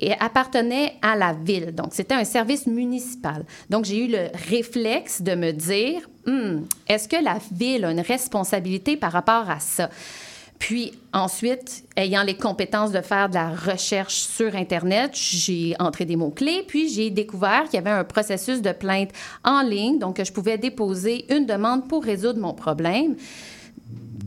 et 0.00 0.12
appartenait 0.18 0.94
à 1.02 1.16
la 1.16 1.32
ville. 1.32 1.72
Donc, 1.74 1.88
c'était 1.92 2.14
un 2.14 2.24
service 2.24 2.66
municipal. 2.66 3.44
Donc, 3.68 3.84
j'ai 3.84 4.04
eu 4.04 4.08
le 4.08 4.28
réflexe 4.48 5.22
de 5.22 5.34
me 5.34 5.52
dire, 5.52 6.08
hmm, 6.26 6.62
est-ce 6.88 7.08
que 7.08 7.22
la 7.22 7.38
ville 7.52 7.84
a 7.84 7.90
une 7.90 8.00
responsabilité 8.00 8.96
par 8.96 9.12
rapport 9.12 9.48
à 9.48 9.60
ça? 9.60 9.90
Puis 10.60 10.92
ensuite, 11.14 11.84
ayant 11.96 12.22
les 12.22 12.36
compétences 12.36 12.92
de 12.92 13.00
faire 13.00 13.30
de 13.30 13.34
la 13.34 13.48
recherche 13.48 14.16
sur 14.16 14.54
Internet, 14.54 15.12
j'ai 15.14 15.74
entré 15.78 16.04
des 16.04 16.16
mots-clés, 16.16 16.64
puis 16.68 16.90
j'ai 16.90 17.08
découvert 17.08 17.64
qu'il 17.64 17.74
y 17.74 17.78
avait 17.78 17.90
un 17.90 18.04
processus 18.04 18.60
de 18.60 18.72
plainte 18.72 19.10
en 19.42 19.62
ligne, 19.62 19.98
donc 19.98 20.16
que 20.16 20.24
je 20.24 20.32
pouvais 20.32 20.58
déposer 20.58 21.24
une 21.34 21.46
demande 21.46 21.88
pour 21.88 22.04
résoudre 22.04 22.40
mon 22.40 22.52
problème. 22.52 23.16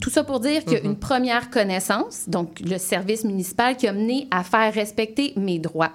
Tout 0.03 0.09
ça 0.09 0.25
pour 0.25 0.41
dire 0.41 0.65
qu'il 0.65 0.73
y 0.73 0.75
a 0.75 0.81
une 0.81 0.97
première 0.97 1.49
connaissance, 1.49 2.25
donc 2.27 2.59
le 2.59 2.77
service 2.77 3.23
municipal 3.23 3.77
qui 3.77 3.87
a 3.87 3.93
mené 3.93 4.27
à 4.31 4.43
faire 4.43 4.73
respecter 4.73 5.31
mes 5.37 5.59
droits. 5.59 5.93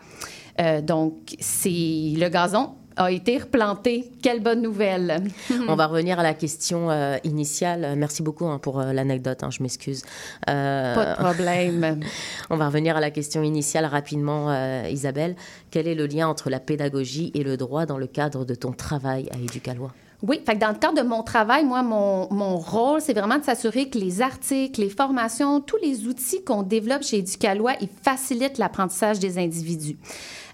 Euh, 0.60 0.80
donc, 0.80 1.36
c'est 1.38 1.68
le 1.68 2.28
gazon 2.30 2.70
a 2.98 3.10
été 3.12 3.38
replanté. 3.38 4.10
Quelle 4.22 4.42
bonne 4.42 4.60
nouvelle. 4.60 5.22
On 5.68 5.76
va 5.76 5.86
revenir 5.86 6.18
à 6.18 6.22
la 6.22 6.34
question 6.34 6.90
euh, 6.90 7.16
initiale. 7.22 7.94
Merci 7.96 8.22
beaucoup 8.22 8.46
hein, 8.46 8.58
pour 8.58 8.80
euh, 8.80 8.92
l'anecdote, 8.92 9.42
hein, 9.42 9.50
je 9.50 9.62
m'excuse. 9.62 10.02
Euh, 10.48 10.94
Pas 10.94 11.04
de 11.04 11.14
problème. 11.14 12.00
On 12.50 12.56
va 12.56 12.66
revenir 12.66 12.96
à 12.96 13.00
la 13.00 13.10
question 13.10 13.42
initiale 13.42 13.84
rapidement, 13.84 14.52
Isabelle. 14.86 15.36
Quel 15.70 15.86
est 15.86 15.94
le 15.94 16.06
lien 16.06 16.28
entre 16.28 16.50
la 16.50 16.60
pédagogie 16.60 17.30
et 17.34 17.44
le 17.44 17.56
droit 17.56 17.86
dans 17.86 17.98
le 17.98 18.06
cadre 18.06 18.44
de 18.44 18.54
ton 18.54 18.72
travail 18.72 19.28
à 19.32 19.38
Éducalois? 19.38 19.92
Oui, 20.20 20.40
fait 20.44 20.56
dans 20.56 20.70
le 20.70 20.74
cadre 20.74 21.00
de 21.00 21.06
mon 21.06 21.22
travail, 21.22 21.64
moi, 21.64 21.82
mon, 21.82 22.26
mon 22.32 22.56
rôle, 22.56 23.00
c'est 23.00 23.12
vraiment 23.12 23.38
de 23.38 23.44
s'assurer 23.44 23.88
que 23.88 23.98
les 23.98 24.20
articles, 24.20 24.80
les 24.80 24.90
formations, 24.90 25.60
tous 25.60 25.76
les 25.80 26.08
outils 26.08 26.42
qu'on 26.42 26.64
développe 26.64 27.04
chez 27.04 27.18
Éducalois, 27.18 27.74
ils 27.80 27.88
facilitent 28.02 28.58
l'apprentissage 28.58 29.20
des 29.20 29.38
individus. 29.38 29.96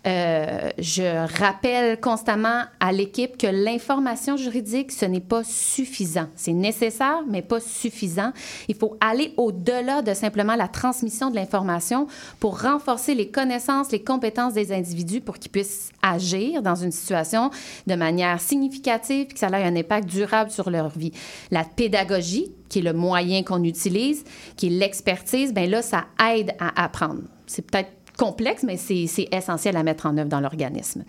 Euh, 0.06 0.68
je 0.78 1.38
rappelle 1.38 1.98
constamment 1.98 2.64
à 2.78 2.92
l'équipe 2.92 3.38
que 3.38 3.46
l'information 3.46 4.36
juridique, 4.36 4.92
ce 4.92 5.06
n'est 5.06 5.20
pas 5.20 5.42
suffisant. 5.44 6.26
C'est 6.36 6.52
nécessaire, 6.52 7.22
mais 7.28 7.40
pas 7.40 7.60
suffisant. 7.60 8.32
Il 8.68 8.74
faut 8.74 8.96
aller 9.00 9.32
au-delà 9.36 10.02
de 10.02 10.12
simplement 10.12 10.56
la 10.56 10.68
transmission 10.68 11.30
de 11.30 11.36
l'information 11.36 12.06
pour 12.38 12.60
renforcer 12.60 13.14
les 13.14 13.28
connaissances, 13.28 13.92
les 13.92 14.02
compétences 14.02 14.52
des 14.52 14.72
individus 14.72 15.22
pour 15.22 15.38
qu'ils 15.38 15.50
puissent 15.50 15.90
agir 16.02 16.60
dans 16.60 16.74
une 16.74 16.92
situation 16.92 17.50
de 17.86 17.94
manière 17.94 18.40
significative 18.40 19.28
et 19.30 19.32
que 19.32 19.38
ça 19.38 19.48
ait 19.48 19.64
un 19.64 19.76
impact 19.76 20.08
durable 20.08 20.50
sur 20.50 20.70
leur 20.70 20.90
vie. 20.90 21.12
La 21.50 21.64
pédagogie, 21.64 22.52
qui 22.68 22.80
est 22.80 22.82
le 22.82 22.92
moyen 22.92 23.42
qu'on 23.42 23.62
utilise, 23.62 24.24
qui 24.56 24.66
est 24.66 24.70
l'expertise, 24.70 25.54
bien 25.54 25.66
là, 25.66 25.80
ça 25.80 26.04
aide 26.30 26.54
à 26.58 26.84
apprendre. 26.84 27.22
C'est 27.46 27.62
peut-être 27.62 27.90
complexe, 28.16 28.62
mais 28.62 28.76
c'est 28.76 29.28
essentiel 29.32 29.76
à 29.76 29.82
mettre 29.82 30.06
en 30.06 30.16
œuvre 30.16 30.28
dans 30.28 30.40
l'organisme. 30.40 31.04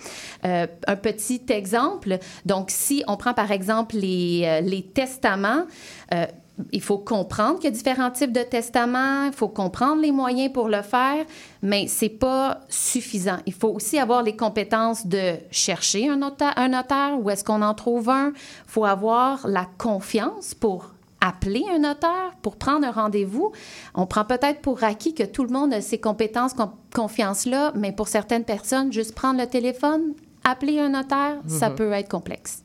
Euh, 0.46 0.68
un 0.88 0.96
petit 0.96 1.42
exemple, 1.50 2.18
donc 2.46 2.70
si 2.70 3.04
on 3.08 3.18
prend 3.18 3.34
par 3.34 3.52
exemple 3.52 3.96
les, 3.96 4.44
euh, 4.46 4.82
testaments, 4.94 5.66
euh, 6.14 6.26
il 6.72 6.82
faut 6.82 6.98
comprendre 6.98 7.56
qu'il 7.60 7.66
y 7.66 7.74
a 7.74 7.76
différents 7.76 8.12
types 8.12 8.32
de 8.32 8.42
testaments, 8.42 9.26
il 9.26 9.34
faut 9.34 9.50
comprendre 9.50 10.02
les 10.02 10.12
moyens 10.12 10.54
pour 10.54 10.70
le 10.70 10.82
faire, 10.82 11.26
mais 11.62 11.88
c'est 11.88 12.10
pas 12.10 12.62
suffisant. 12.70 13.38
Il 13.46 13.54
faut 13.54 13.70
aussi 13.70 14.00
avoir 14.00 14.24
les 14.24 14.36
compétences 14.36 15.06
de 15.06 15.34
chercher 15.52 16.08
un 16.08 16.18
notaire, 16.18 16.54
un 16.56 16.70
notaire 16.70 17.18
où 17.20 17.30
est-ce 17.30 17.44
qu'on 17.44 17.62
en 17.62 17.74
trouve 17.74 18.10
un. 18.10 18.30
Il 18.30 18.72
faut 18.72 18.86
avoir 18.86 19.46
la 19.48 19.68
confiance 19.78 20.54
pour 20.54 20.95
appeler 21.26 21.64
un 21.74 21.80
notaire, 21.80 22.36
pour 22.42 22.58
prendre 22.58 22.86
un 22.86 22.92
rendez-vous. 22.92 23.52
On 23.96 24.06
prend 24.06 24.26
peut-être 24.26 24.62
pour 24.62 24.84
acquis 24.84 25.14
que 25.16 25.24
tout 25.24 25.44
le 25.44 25.50
monde 25.50 25.74
a 25.74 25.82
ces 25.82 25.98
compétences, 25.98 26.54
confiance-là, 26.94 27.74
mais 27.76 27.92
pour 27.92 28.08
certaines 28.08 28.44
personnes, 28.44 28.94
juste 28.94 29.16
prendre 29.16 29.40
le 29.40 29.48
téléphone, 29.48 30.14
appeler 30.44 30.80
un 30.80 30.90
notaire, 30.90 31.38
ça 31.48 31.70
mhm. 31.70 31.76
peut 31.76 31.92
être 31.94 32.10
complexe. 32.10 32.64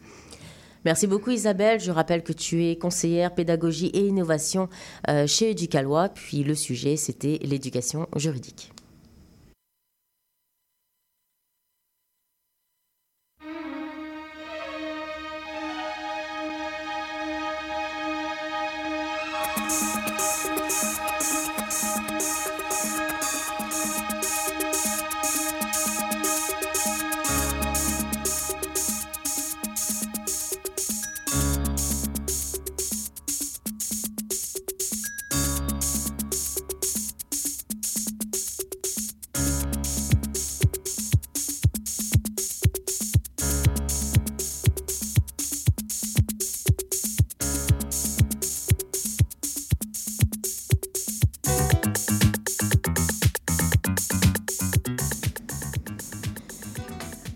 Merci 0.84 1.06
beaucoup 1.06 1.30
Isabelle. 1.30 1.78
Je 1.78 1.90
rappelle 1.90 2.22
que 2.22 2.32
tu 2.32 2.64
es 2.64 2.76
conseillère 2.76 3.34
pédagogie 3.34 3.88
et 3.88 4.06
innovation 4.06 4.68
euh, 5.08 5.26
chez 5.26 5.50
Éducalois. 5.50 6.08
Puis 6.08 6.42
le 6.42 6.54
sujet, 6.54 6.96
c'était 6.96 7.38
l'éducation 7.42 8.06
juridique. 8.16 8.72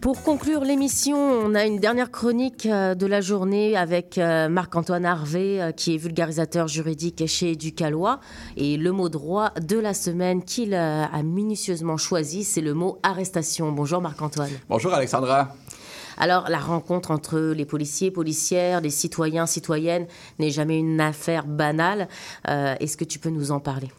Pour 0.04 0.22
conclure 0.22 0.64
l'émission, 0.64 1.16
on 1.16 1.54
a 1.54 1.64
une 1.64 1.78
dernière 1.78 2.10
chronique 2.10 2.66
euh, 2.66 2.94
de 2.94 3.06
la 3.06 3.22
journée 3.22 3.74
avec 3.74 4.18
euh, 4.18 4.50
Marc-Antoine 4.50 5.06
Harvé, 5.06 5.62
euh, 5.62 5.72
qui 5.72 5.94
est 5.94 5.96
vulgarisateur 5.96 6.68
juridique 6.68 7.26
chez 7.26 7.56
Ducalois. 7.56 8.20
Et 8.58 8.76
le 8.76 8.92
mot 8.92 9.08
droit 9.08 9.52
de 9.58 9.78
la 9.78 9.94
semaine 9.94 10.44
qu'il 10.44 10.74
a 10.74 11.22
minutieusement 11.22 11.96
choisi, 11.96 12.44
c'est 12.44 12.60
le 12.60 12.74
mot 12.74 12.98
arrestation. 13.02 13.72
Bonjour 13.72 14.02
Marc-Antoine. 14.02 14.50
Bonjour 14.68 14.92
Alexandra. 14.92 15.56
Alors, 16.18 16.50
la 16.50 16.58
rencontre 16.58 17.10
entre 17.10 17.40
les 17.40 17.64
policiers, 17.64 18.10
policières, 18.10 18.82
les 18.82 18.90
citoyens, 18.90 19.46
citoyennes 19.46 20.06
n'est 20.38 20.50
jamais 20.50 20.78
une 20.78 21.00
affaire 21.00 21.46
banale. 21.46 22.08
Est-ce 22.46 22.98
que 22.98 23.04
tu 23.04 23.18
peux 23.18 23.30
nous 23.30 23.52
en 23.52 23.58
parler? 23.58 23.90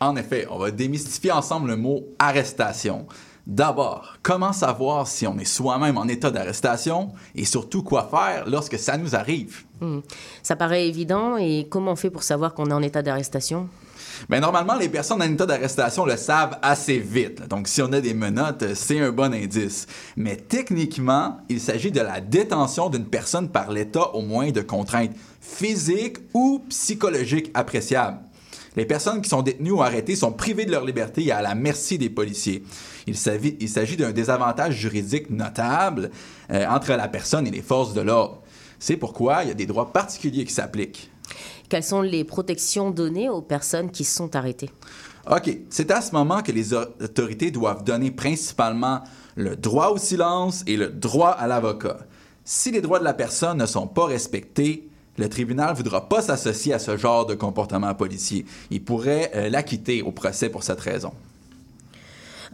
En 0.00 0.16
effet, 0.16 0.48
on 0.50 0.58
va 0.58 0.72
démystifier 0.72 1.30
ensemble 1.30 1.68
le 1.68 1.76
mot 1.76 2.02
arrestation. 2.18 3.06
D'abord, 3.46 4.16
comment 4.22 4.54
savoir 4.54 5.06
si 5.06 5.26
on 5.26 5.36
est 5.38 5.44
soi-même 5.44 5.98
en 5.98 6.08
état 6.08 6.30
d'arrestation 6.30 7.12
et 7.34 7.44
surtout 7.44 7.82
quoi 7.82 8.08
faire 8.10 8.48
lorsque 8.48 8.78
ça 8.78 8.96
nous 8.96 9.14
arrive? 9.14 9.64
Hmm. 9.82 10.00
Ça 10.42 10.56
paraît 10.56 10.88
évident 10.88 11.36
et 11.36 11.66
comment 11.68 11.92
on 11.92 11.96
fait 11.96 12.08
pour 12.08 12.22
savoir 12.22 12.54
qu'on 12.54 12.70
est 12.70 12.72
en 12.72 12.82
état 12.82 13.02
d'arrestation? 13.02 13.68
Bien, 14.30 14.40
normalement, 14.40 14.76
les 14.76 14.88
personnes 14.88 15.20
en 15.20 15.30
état 15.30 15.44
d'arrestation 15.44 16.06
le 16.06 16.16
savent 16.16 16.58
assez 16.62 16.98
vite. 16.98 17.46
Donc, 17.48 17.68
si 17.68 17.82
on 17.82 17.92
a 17.92 18.00
des 18.00 18.14
menottes, 18.14 18.74
c'est 18.74 19.00
un 19.00 19.10
bon 19.10 19.34
indice. 19.34 19.86
Mais 20.16 20.36
techniquement, 20.36 21.38
il 21.50 21.60
s'agit 21.60 21.90
de 21.90 22.00
la 22.00 22.20
détention 22.20 22.88
d'une 22.88 23.06
personne 23.06 23.50
par 23.50 23.70
l'état 23.70 24.14
au 24.14 24.22
moins 24.22 24.52
de 24.52 24.62
contraintes 24.62 25.14
physiques 25.40 26.16
ou 26.32 26.64
psychologiques 26.70 27.50
appréciables. 27.52 28.20
Les 28.76 28.86
personnes 28.86 29.22
qui 29.22 29.28
sont 29.28 29.42
détenues 29.42 29.70
ou 29.70 29.82
arrêtées 29.82 30.16
sont 30.16 30.32
privées 30.32 30.64
de 30.64 30.72
leur 30.72 30.84
liberté 30.84 31.24
et 31.24 31.32
à 31.32 31.42
la 31.42 31.54
merci 31.54 31.96
des 31.98 32.10
policiers. 32.10 32.64
Il 33.06 33.16
s'agit 33.16 33.96
d'un 33.96 34.12
désavantage 34.12 34.74
juridique 34.74 35.30
notable 35.30 36.10
euh, 36.50 36.66
entre 36.66 36.92
la 36.92 37.08
personne 37.08 37.46
et 37.46 37.50
les 37.50 37.62
forces 37.62 37.94
de 37.94 38.00
l'ordre. 38.00 38.42
C'est 38.78 38.96
pourquoi 38.96 39.44
il 39.44 39.48
y 39.48 39.52
a 39.52 39.54
des 39.54 39.66
droits 39.66 39.92
particuliers 39.92 40.44
qui 40.44 40.52
s'appliquent. 40.52 41.10
Quelles 41.68 41.84
sont 41.84 42.02
les 42.02 42.24
protections 42.24 42.90
données 42.90 43.28
aux 43.28 43.42
personnes 43.42 43.90
qui 43.90 44.04
sont 44.04 44.34
arrêtées? 44.36 44.70
OK. 45.30 45.50
C'est 45.70 45.90
à 45.90 46.02
ce 46.02 46.12
moment 46.12 46.42
que 46.42 46.52
les 46.52 46.74
autorités 46.74 47.50
doivent 47.50 47.84
donner 47.84 48.10
principalement 48.10 49.02
le 49.36 49.56
droit 49.56 49.88
au 49.88 49.98
silence 49.98 50.62
et 50.66 50.76
le 50.76 50.88
droit 50.88 51.30
à 51.30 51.46
l'avocat. 51.46 51.98
Si 52.44 52.70
les 52.70 52.82
droits 52.82 52.98
de 52.98 53.04
la 53.04 53.14
personne 53.14 53.58
ne 53.58 53.66
sont 53.66 53.86
pas 53.86 54.04
respectés, 54.04 54.88
le 55.16 55.28
tribunal 55.28 55.70
ne 55.70 55.76
voudra 55.76 56.08
pas 56.08 56.22
s'associer 56.22 56.72
à 56.72 56.78
ce 56.78 56.96
genre 56.96 57.26
de 57.26 57.34
comportement 57.34 57.94
policier. 57.94 58.44
Il 58.70 58.82
pourrait 58.82 59.30
euh, 59.34 59.48
l'acquitter 59.48 60.02
au 60.02 60.10
procès 60.10 60.48
pour 60.48 60.62
cette 60.62 60.80
raison. 60.80 61.12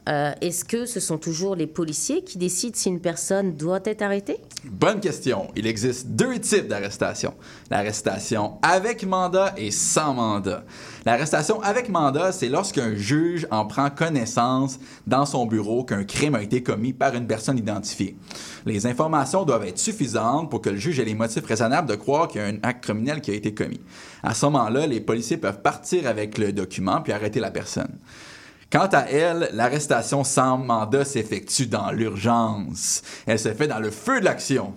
Euh, 0.09 0.33
est-ce 0.41 0.65
que 0.65 0.87
ce 0.87 1.01
sont 1.01 1.19
toujours 1.19 1.55
les 1.55 1.67
policiers 1.67 2.23
qui 2.23 2.39
décident 2.39 2.77
si 2.77 2.89
une 2.89 3.01
personne 3.01 3.57
doit 3.57 3.81
être 3.85 4.03
arrêtée? 4.03 4.39
Bonne 4.65 5.01
question. 5.01 5.49
Il 5.57 5.67
existe 5.67 6.09
deux 6.09 6.39
types 6.39 6.69
d'arrestation. 6.69 7.35
L'arrestation 7.71 8.59
avec 8.63 9.05
mandat 9.05 9.55
et 9.57 9.71
sans 9.71 10.15
mandat. 10.15 10.65
L'arrestation 11.05 11.61
avec 11.63 11.89
mandat, 11.89 12.33
c'est 12.33 12.49
lorsqu'un 12.49 12.95
juge 12.95 13.47
en 13.51 13.67
prend 13.67 13.91
connaissance 13.91 14.79
dans 15.07 15.27
son 15.27 15.47
bureau 15.47 15.85
qu'un 15.85 16.05
crime 16.05 16.35
a 16.35 16.43
été 16.43 16.63
commis 16.63 16.93
par 16.93 17.15
une 17.15 17.27
personne 17.27 17.59
identifiée. 17.59 18.17
Les 18.67 18.87
informations 18.87 19.45
doivent 19.45 19.65
être 19.65 19.79
suffisantes 19.79 20.51
pour 20.51 20.61
que 20.61 20.71
le 20.71 20.77
juge 20.77 21.01
ait 21.01 21.05
les 21.05 21.15
motifs 21.15 21.45
raisonnables 21.45 21.89
de 21.89 21.95
croire 21.95 22.29
qu'il 22.29 22.41
y 22.41 22.45
a 22.45 22.49
un 22.49 22.59
acte 22.63 22.85
criminel 22.85 23.21
qui 23.21 23.31
a 23.31 23.35
été 23.35 23.55
commis. 23.55 23.81
À 24.23 24.35
ce 24.35 24.47
moment-là, 24.47 24.87
les 24.87 25.01
policiers 25.01 25.37
peuvent 25.37 25.63
partir 25.63 26.07
avec 26.07 26.39
le 26.39 26.53
document 26.53 27.01
puis 27.01 27.13
arrêter 27.13 27.41
la 27.41 27.51
personne. 27.51 27.99
Quant 28.71 28.89
à 28.93 29.01
elle, 29.01 29.51
l'arrestation 29.53 30.23
sans 30.23 30.57
mandat 30.57 31.05
s'effectue 31.05 31.67
dans 31.67 31.91
l'urgence. 31.91 33.03
Elle 33.27 33.41
se 33.41 33.53
fait 33.53 33.67
dans 33.67 33.81
le 33.81 33.91
feu 33.91 34.21
de 34.21 34.25
l'action. 34.25 34.75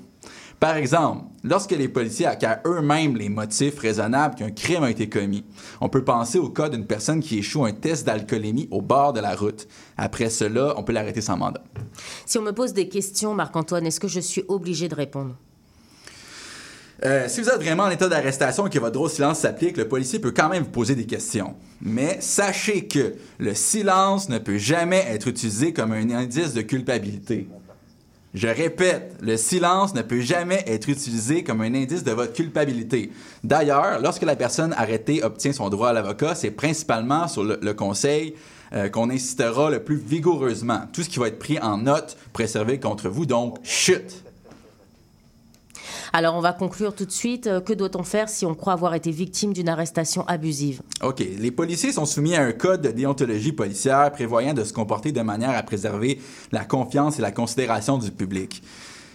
Par 0.59 0.77
exemple, 0.77 1.25
lorsque 1.43 1.73
les 1.73 1.87
policiers 1.87 2.25
acquièrent 2.25 2.61
eux-mêmes 2.65 3.15
les 3.15 3.29
motifs 3.29 3.77
raisonnables 3.77 4.33
qu'un 4.33 4.49
crime 4.49 4.83
a 4.83 4.89
été 4.89 5.09
commis, 5.09 5.45
on 5.79 5.89
peut 5.89 6.03
penser 6.03 6.39
au 6.39 6.49
cas 6.49 6.69
d'une 6.69 6.87
personne 6.87 7.19
qui 7.19 7.37
échoue 7.37 7.65
un 7.65 7.73
test 7.73 8.07
d'alcoolémie 8.07 8.67
au 8.71 8.81
bord 8.81 9.13
de 9.13 9.19
la 9.19 9.35
route. 9.35 9.67
Après 9.95 10.31
cela, 10.31 10.73
on 10.77 10.83
peut 10.83 10.93
l'arrêter 10.93 11.21
sans 11.21 11.37
mandat. 11.37 11.63
Si 12.25 12.39
on 12.39 12.41
me 12.41 12.51
pose 12.51 12.73
des 12.73 12.89
questions, 12.89 13.35
Marc-Antoine, 13.35 13.85
est-ce 13.85 13.99
que 13.99 14.07
je 14.07 14.21
suis 14.21 14.43
obligé 14.47 14.87
de 14.87 14.95
répondre? 14.95 15.35
Euh, 17.05 17.27
si 17.27 17.41
vous 17.41 17.49
êtes 17.49 17.61
vraiment 17.61 17.83
en 17.83 17.89
état 17.89 18.07
d'arrestation 18.07 18.65
et 18.67 18.69
que 18.69 18.79
votre 18.79 18.93
droit 18.93 19.07
au 19.07 19.09
silence 19.09 19.39
s'applique, 19.39 19.75
le 19.75 19.89
policier 19.89 20.19
peut 20.19 20.31
quand 20.31 20.47
même 20.47 20.63
vous 20.63 20.69
poser 20.69 20.95
des 20.95 21.05
questions. 21.05 21.55
Mais 21.81 22.17
sachez 22.21 22.87
que 22.87 23.15
le 23.39 23.53
silence 23.53 24.29
ne 24.29 24.37
peut 24.37 24.57
jamais 24.57 25.05
être 25.09 25.27
utilisé 25.27 25.73
comme 25.73 25.91
un 25.91 26.09
indice 26.11 26.53
de 26.53 26.61
culpabilité. 26.61 27.49
Je 28.33 28.47
répète, 28.47 29.15
le 29.21 29.35
silence 29.35 29.93
ne 29.93 30.01
peut 30.01 30.21
jamais 30.21 30.63
être 30.65 30.89
utilisé 30.89 31.43
comme 31.43 31.61
un 31.61 31.75
indice 31.75 32.03
de 32.03 32.11
votre 32.11 32.33
culpabilité. 32.33 33.11
D'ailleurs, 33.43 33.99
lorsque 34.01 34.23
la 34.23 34.35
personne 34.35 34.73
arrêtée 34.73 35.23
obtient 35.23 35.53
son 35.53 35.69
droit 35.69 35.89
à 35.89 35.93
l'avocat, 35.93 36.35
c'est 36.35 36.51
principalement 36.51 37.27
sur 37.27 37.43
le, 37.43 37.73
conseil 37.73 38.33
euh, 38.73 38.87
qu'on 38.89 39.09
insistera 39.09 39.69
le 39.69 39.83
plus 39.83 39.97
vigoureusement. 39.97 40.87
Tout 40.93 41.03
ce 41.03 41.09
qui 41.09 41.19
va 41.19 41.27
être 41.27 41.37
pris 41.37 41.59
en 41.59 41.77
note 41.77 42.17
préservé 42.31 42.79
contre 42.79 43.09
vous, 43.09 43.25
donc 43.25 43.57
chute. 43.61 44.22
Alors, 46.15 46.35
on 46.35 46.41
va 46.41 46.53
conclure 46.53 46.93
tout 46.93 47.05
de 47.05 47.11
suite. 47.11 47.47
Euh, 47.47 47.59
que 47.59 47.73
doit-on 47.73 48.03
faire 48.03 48.29
si 48.29 48.45
on 48.45 48.53
croit 48.53 48.73
avoir 48.73 48.93
été 48.93 49.09
victime 49.09 49.51
d'une 49.51 49.67
arrestation 49.67 50.23
abusive? 50.27 50.83
OK. 51.01 51.19
Les 51.19 51.49
policiers 51.49 51.91
sont 51.91 52.05
soumis 52.05 52.35
à 52.35 52.43
un 52.43 52.51
code 52.51 52.81
de 52.83 52.89
déontologie 52.89 53.51
policière 53.51 54.11
prévoyant 54.11 54.53
de 54.53 54.63
se 54.63 54.73
comporter 54.73 55.11
de 55.11 55.21
manière 55.21 55.57
à 55.57 55.63
préserver 55.63 56.19
la 56.51 56.65
confiance 56.65 57.17
et 57.17 57.23
la 57.23 57.31
considération 57.31 57.97
du 57.97 58.11
public. 58.11 58.61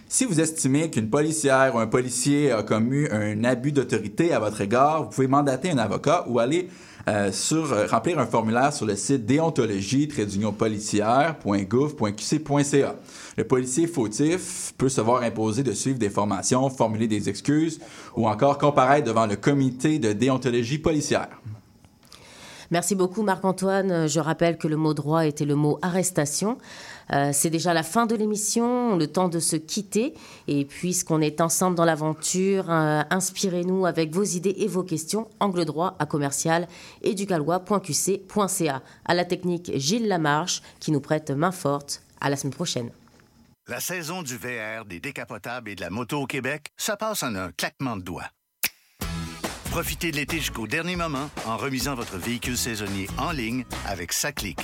Si 0.09 0.25
vous 0.25 0.41
estimez 0.41 0.91
qu'une 0.91 1.09
policière 1.09 1.77
ou 1.77 1.79
un 1.79 1.87
policier 1.87 2.51
a 2.51 2.65
commis 2.65 3.07
un 3.13 3.45
abus 3.45 3.73
d'autorité 3.73 4.33
à 4.33 4.41
votre 4.41 4.61
égard, 4.61 5.05
vous 5.05 5.11
pouvez 5.11 5.29
mandater 5.29 5.71
un 5.71 5.79
avocat 5.79 6.25
ou 6.27 6.41
aller 6.41 6.69
euh, 7.09 7.33
sur, 7.33 7.73
euh, 7.73 7.87
remplir 7.87 8.19
un 8.19 8.27
formulaire 8.27 8.71
sur 8.71 8.85
le 8.85 8.95
site 8.95 9.25
déontologie 9.25 10.11
policière.gouv.qc.ca. 10.59 12.97
Le 13.39 13.45
policier 13.45 13.87
fautif 13.87 14.75
peut 14.77 14.91
se 14.91 15.01
voir 15.01 15.23
imposer 15.23 15.63
de 15.63 15.73
suivre 15.73 15.99
des 15.99 16.11
formations, 16.11 16.69
formuler 16.69 17.09
des 17.09 17.31
excuses 17.31 17.81
ou 18.15 18.29
encore 18.29 18.59
comparaître 18.59 19.07
devant 19.07 19.27
le 19.27 19.37
comité 19.37 19.99
de 19.99 20.13
déontologie 20.13 20.77
policière. 20.77 21.31
Merci 22.71 22.95
beaucoup 22.95 23.23
Marc-Antoine. 23.23 24.07
Je 24.07 24.21
rappelle 24.21 24.59
que 24.59 24.69
le 24.69 24.77
mot 24.77 24.93
droit 24.93 25.25
était 25.25 25.47
le 25.47 25.55
mot 25.55 25.79
arrestation. 25.81 26.59
Euh, 27.13 27.31
c'est 27.33 27.51
déjà 27.51 27.75
la 27.75 27.83
fin 27.83 28.07
de 28.07 28.15
l'émission, 28.15 28.97
le 28.97 29.07
temps 29.07 29.29
de 29.29 29.39
se 29.39 29.57
quitter. 29.57 30.15
Et 30.47 30.65
puisqu'on 30.65 31.21
est 31.21 31.41
ensemble 31.41 31.77
dans 31.77 31.85
l'aventure, 31.85 32.71
euh, 32.71 33.03
inspirez-nous 33.11 33.87
avec 33.87 34.15
vos 34.15 34.25
idées 34.25 34.55
et 34.59 34.67
vos 34.67 34.83
questions. 34.83 35.29
Angle 35.41 35.65
droit 35.65 35.97
à 35.99 36.07
commercial 36.07 36.69
éducalois.qc.ca. 37.03 38.83
À 39.05 39.15
la 39.15 39.25
technique 39.25 39.73
Gilles 39.75 40.09
Lamarche 40.09 40.63
qui 40.81 40.93
nous 40.93 41.01
prête 41.01 41.31
main 41.31 41.53
forte. 41.53 42.03
À 42.21 42.31
la 42.31 42.37
semaine 42.37 42.55
prochaine. 42.55 42.91
La 43.69 43.81
saison 43.81 44.23
du 44.23 44.37
VR, 44.37 44.87
des 44.87 44.99
décapotables 44.99 45.69
et 45.69 45.75
de 45.75 45.83
la 45.83 45.91
moto 45.91 46.23
au 46.23 46.27
Québec, 46.27 46.73
ça 46.77 46.97
passe 46.97 47.23
en 47.23 47.35
un 47.35 47.53
claquement 47.53 47.97
de 47.97 48.03
doigts. 48.03 48.31
Profitez 49.71 50.11
de 50.11 50.17
l'été 50.17 50.39
jusqu'au 50.39 50.67
dernier 50.67 50.97
moment 50.97 51.31
en 51.47 51.57
remisant 51.57 51.95
votre 51.95 52.17
véhicule 52.17 52.57
saisonnier 52.57 53.07
en 53.19 53.31
ligne 53.31 53.65
avec 53.87 54.13
Saclic. 54.13 54.59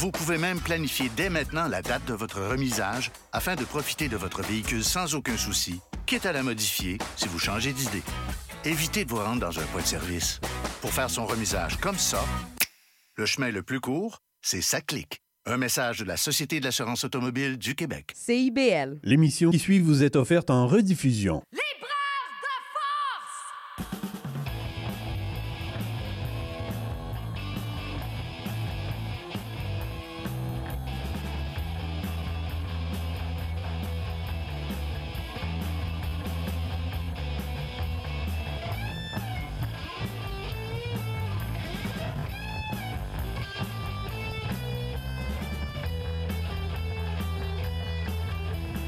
Vous 0.00 0.12
pouvez 0.12 0.38
même 0.38 0.60
planifier 0.60 1.10
dès 1.16 1.28
maintenant 1.28 1.66
la 1.66 1.82
date 1.82 2.04
de 2.06 2.14
votre 2.14 2.40
remisage 2.40 3.10
afin 3.32 3.56
de 3.56 3.64
profiter 3.64 4.08
de 4.08 4.16
votre 4.16 4.42
véhicule 4.42 4.84
sans 4.84 5.16
aucun 5.16 5.36
souci, 5.36 5.80
quitte 6.06 6.24
à 6.24 6.32
la 6.32 6.44
modifier 6.44 6.98
si 7.16 7.26
vous 7.26 7.40
changez 7.40 7.72
d'idée. 7.72 8.04
Évitez 8.64 9.04
de 9.04 9.10
vous 9.10 9.16
rendre 9.16 9.40
dans 9.40 9.58
un 9.58 9.64
point 9.64 9.82
de 9.82 9.86
service. 9.88 10.38
Pour 10.82 10.92
faire 10.92 11.10
son 11.10 11.26
remisage 11.26 11.78
comme 11.78 11.98
ça, 11.98 12.24
le 13.16 13.26
chemin 13.26 13.50
le 13.50 13.64
plus 13.64 13.80
court, 13.80 14.20
c'est 14.40 14.62
Saclic. 14.62 15.20
Un 15.46 15.56
message 15.56 15.98
de 15.98 16.04
la 16.04 16.16
Société 16.16 16.60
de 16.60 16.66
l'assurance 16.66 17.02
automobile 17.02 17.58
du 17.58 17.74
Québec. 17.74 18.12
CIBL. 18.14 19.00
L'émission 19.02 19.50
qui 19.50 19.58
suit 19.58 19.80
vous 19.80 20.04
est 20.04 20.14
offerte 20.14 20.50
en 20.50 20.68
rediffusion. 20.68 21.42
Les 21.50 21.58